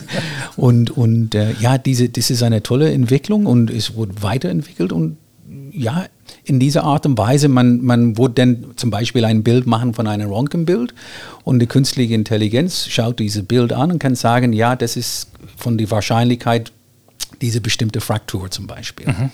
und 0.56 0.90
und 0.90 1.34
äh, 1.34 1.54
ja, 1.60 1.78
diese, 1.78 2.08
das 2.08 2.30
ist 2.30 2.42
eine 2.42 2.62
tolle 2.62 2.92
Entwicklung 2.92 3.46
und 3.46 3.70
es 3.70 3.94
wurde 3.94 4.22
weiterentwickelt 4.22 4.92
und 4.92 5.16
ja, 5.72 6.06
in 6.44 6.60
dieser 6.60 6.84
Art 6.84 7.06
und 7.06 7.18
Weise, 7.18 7.48
man, 7.48 7.82
man 7.82 8.18
würde 8.18 8.34
dann 8.34 8.64
zum 8.76 8.90
Beispiel 8.90 9.24
ein 9.24 9.42
Bild 9.42 9.66
machen 9.66 9.94
von 9.94 10.06
einem 10.06 10.30
Röntgenbild 10.30 10.94
und 11.44 11.58
die 11.58 11.66
künstliche 11.66 12.14
Intelligenz 12.14 12.86
schaut 12.86 13.18
dieses 13.18 13.44
Bild 13.44 13.72
an 13.72 13.92
und 13.92 13.98
kann 13.98 14.14
sagen, 14.14 14.52
ja, 14.52 14.76
das 14.76 14.96
ist 14.96 15.28
von 15.56 15.78
der 15.78 15.90
Wahrscheinlichkeit 15.90 16.72
diese 17.40 17.60
bestimmte 17.60 18.00
Fraktur 18.00 18.50
zum 18.50 18.66
Beispiel. 18.66 19.06
Mhm. 19.06 19.30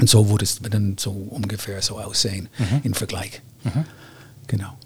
Und 0.00 0.08
so 0.08 0.30
würde 0.30 0.44
es 0.44 0.60
dann 0.60 0.96
so 0.98 1.10
ungefähr 1.10 1.82
so 1.82 1.98
aussehen 1.98 2.48
mhm. 2.58 2.80
im 2.84 2.94
Vergleich. 2.94 3.42
Mhm. 3.64 3.84
Genau. 4.46 4.77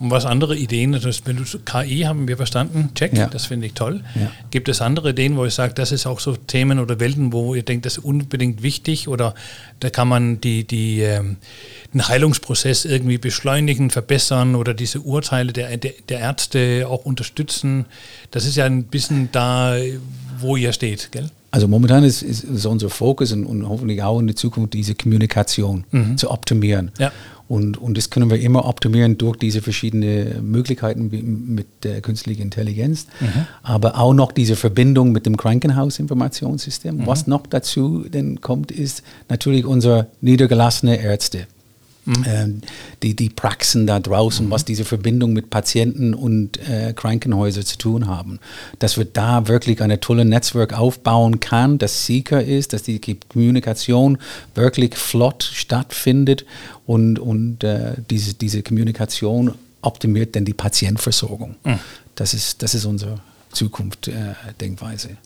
Und 0.00 0.10
was 0.10 0.24
andere 0.24 0.56
Ideen, 0.56 0.92
das 0.92 1.26
wenn 1.26 1.36
du 1.36 1.44
KI 1.44 2.00
haben 2.00 2.26
wir 2.26 2.38
verstanden, 2.38 2.88
check, 2.94 3.14
ja. 3.14 3.26
das 3.26 3.44
finde 3.44 3.66
ich 3.66 3.74
toll. 3.74 4.02
Ja. 4.14 4.32
Gibt 4.50 4.70
es 4.70 4.80
andere 4.80 5.10
Ideen, 5.10 5.36
wo 5.36 5.44
ich 5.44 5.52
sage, 5.52 5.74
das 5.74 5.92
ist 5.92 6.06
auch 6.06 6.20
so 6.20 6.36
Themen 6.36 6.78
oder 6.78 6.98
Welten, 7.00 7.34
wo 7.34 7.54
ihr 7.54 7.62
denkt, 7.62 7.84
das 7.84 7.98
ist 7.98 8.04
unbedingt 8.04 8.62
wichtig 8.62 9.08
oder 9.08 9.34
da 9.78 9.90
kann 9.90 10.08
man 10.08 10.40
die, 10.40 10.66
die, 10.66 11.02
ähm, 11.02 11.36
den 11.92 12.08
Heilungsprozess 12.08 12.86
irgendwie 12.86 13.18
beschleunigen, 13.18 13.90
verbessern 13.90 14.54
oder 14.54 14.72
diese 14.72 15.00
Urteile 15.00 15.52
der, 15.52 15.76
der, 15.76 15.92
der 16.08 16.18
Ärzte 16.18 16.86
auch 16.88 17.04
unterstützen? 17.04 17.84
Das 18.30 18.46
ist 18.46 18.56
ja 18.56 18.64
ein 18.64 18.84
bisschen 18.84 19.28
da, 19.32 19.76
wo 20.38 20.56
ihr 20.56 20.72
steht, 20.72 21.12
gell? 21.12 21.28
Also 21.52 21.66
momentan 21.66 22.04
ist, 22.04 22.22
ist, 22.22 22.44
ist 22.44 22.64
unser 22.64 22.90
Fokus 22.90 23.32
und, 23.32 23.44
und, 23.44 23.68
hoffentlich 23.68 24.02
auch 24.02 24.20
in 24.20 24.28
der 24.28 24.36
Zukunft 24.36 24.72
diese 24.72 24.94
Kommunikation 24.94 25.84
mhm. 25.90 26.16
zu 26.16 26.30
optimieren. 26.30 26.92
Ja. 26.98 27.12
Und, 27.50 27.78
und 27.78 27.98
das 27.98 28.10
können 28.10 28.30
wir 28.30 28.38
immer 28.38 28.64
optimieren 28.64 29.18
durch 29.18 29.36
diese 29.36 29.60
verschiedenen 29.60 30.48
Möglichkeiten 30.52 31.10
mit 31.52 31.66
der 31.82 32.00
künstlichen 32.00 32.42
Intelligenz, 32.42 33.08
mhm. 33.18 33.44
aber 33.64 33.98
auch 33.98 34.14
noch 34.14 34.30
diese 34.30 34.54
Verbindung 34.54 35.10
mit 35.10 35.26
dem 35.26 35.36
Krankenhausinformationssystem. 35.36 36.98
Mhm. 36.98 37.06
Was 37.08 37.26
noch 37.26 37.48
dazu 37.48 38.04
denn 38.08 38.40
kommt, 38.40 38.70
ist 38.70 39.02
natürlich 39.28 39.64
unsere 39.64 40.06
niedergelassene 40.20 41.02
Ärzte. 41.02 41.48
Mhm. 42.10 42.24
Ähm, 42.26 42.60
die, 43.02 43.14
die 43.14 43.28
Praxen 43.28 43.86
da 43.86 44.00
draußen, 44.00 44.46
mhm. 44.46 44.50
was 44.50 44.64
diese 44.64 44.84
Verbindung 44.84 45.32
mit 45.32 45.48
Patienten 45.48 46.12
und 46.14 46.58
äh, 46.68 46.92
Krankenhäusern 46.94 47.64
zu 47.64 47.78
tun 47.78 48.08
haben. 48.08 48.40
Dass 48.78 48.98
wir 48.98 49.04
da 49.04 49.46
wirklich 49.46 49.80
ein 49.80 50.00
tolles 50.00 50.26
Netzwerk 50.26 50.76
aufbauen 50.78 51.40
kann, 51.40 51.78
das 51.78 52.06
sicher 52.06 52.42
ist, 52.42 52.72
dass 52.72 52.82
die 52.82 53.00
Kommunikation 53.28 54.18
wirklich 54.54 54.96
flott 54.96 55.44
stattfindet 55.44 56.44
und, 56.86 57.18
und 57.18 57.62
äh, 57.62 57.94
diese, 58.10 58.34
diese 58.34 58.62
Kommunikation 58.62 59.54
optimiert 59.82 60.34
dann 60.34 60.44
die 60.44 60.54
Patientenversorgung. 60.54 61.56
Mhm. 61.64 61.78
Das, 62.16 62.34
ist, 62.34 62.62
das 62.62 62.74
ist 62.74 62.84
unsere 62.84 63.20
Zukunft-Denkweise. 63.52 65.10
Äh, 65.10 65.16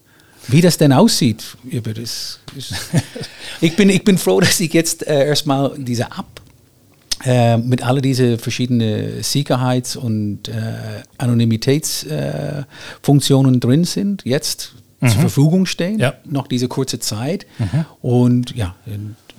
wie 0.48 0.60
das 0.60 0.76
denn 0.76 0.92
aussieht, 0.92 1.56
das, 1.72 2.38
ich, 3.60 3.76
bin, 3.76 3.88
ich 3.88 4.04
bin 4.04 4.18
froh, 4.18 4.40
dass 4.40 4.60
ich 4.60 4.72
jetzt 4.74 5.06
äh, 5.06 5.26
erstmal 5.26 5.72
diese 5.78 6.04
App 6.04 6.33
äh, 7.24 7.56
mit 7.56 7.82
all 7.82 8.00
diese 8.00 8.38
verschiedenen 8.38 9.20
Sicherheits- 9.22 9.96
und 9.96 10.48
äh, 10.48 11.02
Anonymitätsfunktionen 11.18 13.60
drin 13.60 13.84
sind, 13.84 14.24
jetzt 14.24 14.74
mhm. 15.00 15.08
zur 15.08 15.20
Verfügung 15.20 15.66
stehen, 15.66 15.98
ja. 15.98 16.14
noch 16.24 16.48
diese 16.48 16.68
kurze 16.68 16.98
Zeit. 16.98 17.46
Mhm. 17.58 17.84
Und 18.02 18.56
ja, 18.56 18.74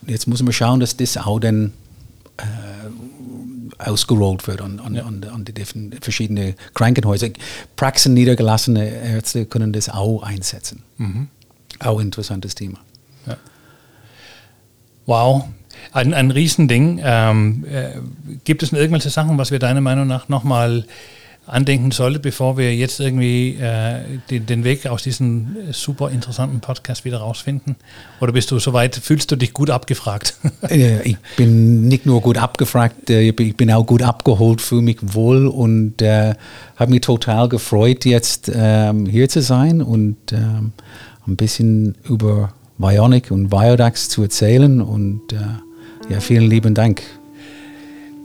jetzt 0.07 0.27
müssen 0.27 0.47
wir 0.47 0.53
schauen, 0.53 0.79
dass 0.79 0.97
das 0.97 1.17
auch 1.17 1.39
dann 1.39 1.73
äh, 2.37 2.43
ausgerollt 3.77 4.47
wird 4.47 4.61
an, 4.61 4.79
an, 4.79 4.95
ja. 4.95 5.03
an, 5.03 5.23
an, 5.23 5.45
die 5.45 5.65
verschiedenen 6.01 6.55
Krankenhäuser. 6.73 7.29
Praxen 7.75 8.13
niedergelassene 8.13 8.87
Ärzte 8.87 9.45
können 9.45 9.73
das 9.73 9.89
auch 9.89 10.23
einsetzen. 10.23 10.83
Mhm. 10.97 11.27
Auch 11.79 11.99
interessantes 11.99 12.55
Thema. 12.55 12.79
Ja. 13.27 13.37
Wow, 15.05 15.45
ein, 15.91 16.13
ein 16.13 16.31
Riesending. 16.31 16.99
Ähm, 17.03 17.65
äh, 17.71 17.89
gibt 18.43 18.63
es 18.63 18.71
irgendwelche 18.73 19.09
Sachen, 19.09 19.37
was 19.37 19.51
wir 19.51 19.59
deiner 19.59 19.81
Meinung 19.81 20.07
nach 20.07 20.29
nochmal 20.29 20.85
andenken 21.47 21.91
sollten, 21.91 22.21
bevor 22.21 22.57
wir 22.57 22.75
jetzt 22.75 22.99
irgendwie 22.99 23.55
äh, 23.55 23.99
den, 24.29 24.45
den, 24.45 24.63
Weg 24.63 24.87
aus 24.87 25.03
diesem 25.03 25.55
super 25.71 26.09
interessanten 26.09 26.59
Podcast 26.59 27.05
wieder 27.05 27.19
rausfinden? 27.19 27.75
Oder 28.19 28.31
bist 28.31 28.51
du 28.51 28.59
soweit, 28.59 28.95
fühlst 28.95 29.31
du 29.31 29.35
dich 29.35 29.53
gut 29.53 29.69
abgefragt? 29.69 30.37
ich 30.69 31.17
bin 31.37 31.87
nicht 31.87 32.05
nur 32.05 32.21
gut 32.21 32.37
abgefragt, 32.37 33.09
äh, 33.09 33.29
ich 33.29 33.57
bin 33.57 33.71
auch 33.71 33.85
gut 33.85 34.01
abgeholt, 34.01 34.61
fühle 34.61 34.81
mich 34.81 34.97
wohl 35.01 35.47
und 35.47 36.01
äh, 36.01 36.33
habe 36.77 36.91
mich 36.91 37.01
total 37.01 37.47
gefreut, 37.47 38.05
jetzt 38.05 38.51
ähm, 38.53 39.05
hier 39.05 39.29
zu 39.29 39.41
sein 39.41 39.81
und 39.81 40.17
ähm, 40.31 40.73
ein 41.27 41.35
bisschen 41.35 41.95
über 42.03 42.53
Bionic 42.77 43.31
und 43.31 43.49
Biodax 43.49 44.09
zu 44.09 44.23
erzählen 44.23 44.81
und 44.81 45.31
äh, 45.31 45.37
ja, 46.09 46.19
vielen 46.19 46.49
lieben 46.49 46.73
Dank. 46.73 47.01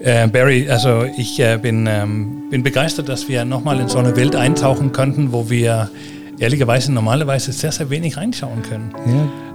Äh, 0.01 0.29
Barry, 0.29 0.69
also 0.69 1.05
ich 1.17 1.39
äh, 1.41 1.59
bin, 1.61 1.87
ähm, 1.87 2.45
bin 2.51 2.63
begeistert, 2.63 3.09
dass 3.09 3.29
wir 3.29 3.45
nochmal 3.45 3.81
in 3.81 3.89
so 3.89 3.99
eine 3.99 4.17
Welt 4.17 4.35
eintauchen 4.35 4.93
könnten, 4.93 5.33
wo 5.33 5.51
wir 5.51 5.91
ehrlicherweise 6.39 6.93
normalerweise 6.93 7.53
sehr, 7.53 7.71
sehr 7.71 7.91
wenig 7.91 8.17
reinschauen 8.17 8.63
können. 8.63 8.93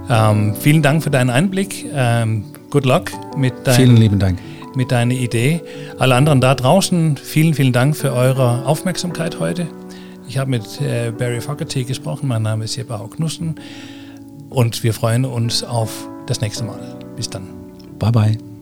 Ja. 0.07 0.31
Ähm, 0.31 0.55
vielen 0.59 0.83
Dank 0.83 1.03
für 1.03 1.09
deinen 1.09 1.31
Einblick. 1.31 1.85
Ähm, 1.93 2.45
good 2.69 2.85
luck 2.85 3.11
mit, 3.35 3.53
dein, 3.63 3.75
vielen 3.75 3.97
lieben 3.97 4.19
Dank. 4.19 4.37
mit 4.75 4.91
deiner 4.91 5.15
Idee. 5.15 5.61
Alle 5.97 6.13
anderen 6.13 6.41
da 6.41 6.53
draußen, 6.53 7.17
vielen, 7.17 7.55
vielen 7.55 7.73
Dank 7.73 7.97
für 7.97 8.13
eure 8.13 8.65
Aufmerksamkeit 8.67 9.39
heute. 9.39 9.65
Ich 10.27 10.37
habe 10.37 10.51
mit 10.51 10.79
äh, 10.79 11.11
Barry 11.11 11.41
Fogarty 11.41 11.85
gesprochen. 11.85 12.27
Mein 12.27 12.43
Name 12.43 12.65
ist 12.65 12.75
Jeppe 12.75 12.99
Knussen 13.15 13.55
und 14.49 14.83
wir 14.83 14.93
freuen 14.93 15.25
uns 15.25 15.63
auf 15.63 16.07
das 16.27 16.41
nächste 16.41 16.63
Mal. 16.63 16.79
Bis 17.15 17.29
dann. 17.29 17.54
Bye 17.99 18.11
bye. 18.11 18.54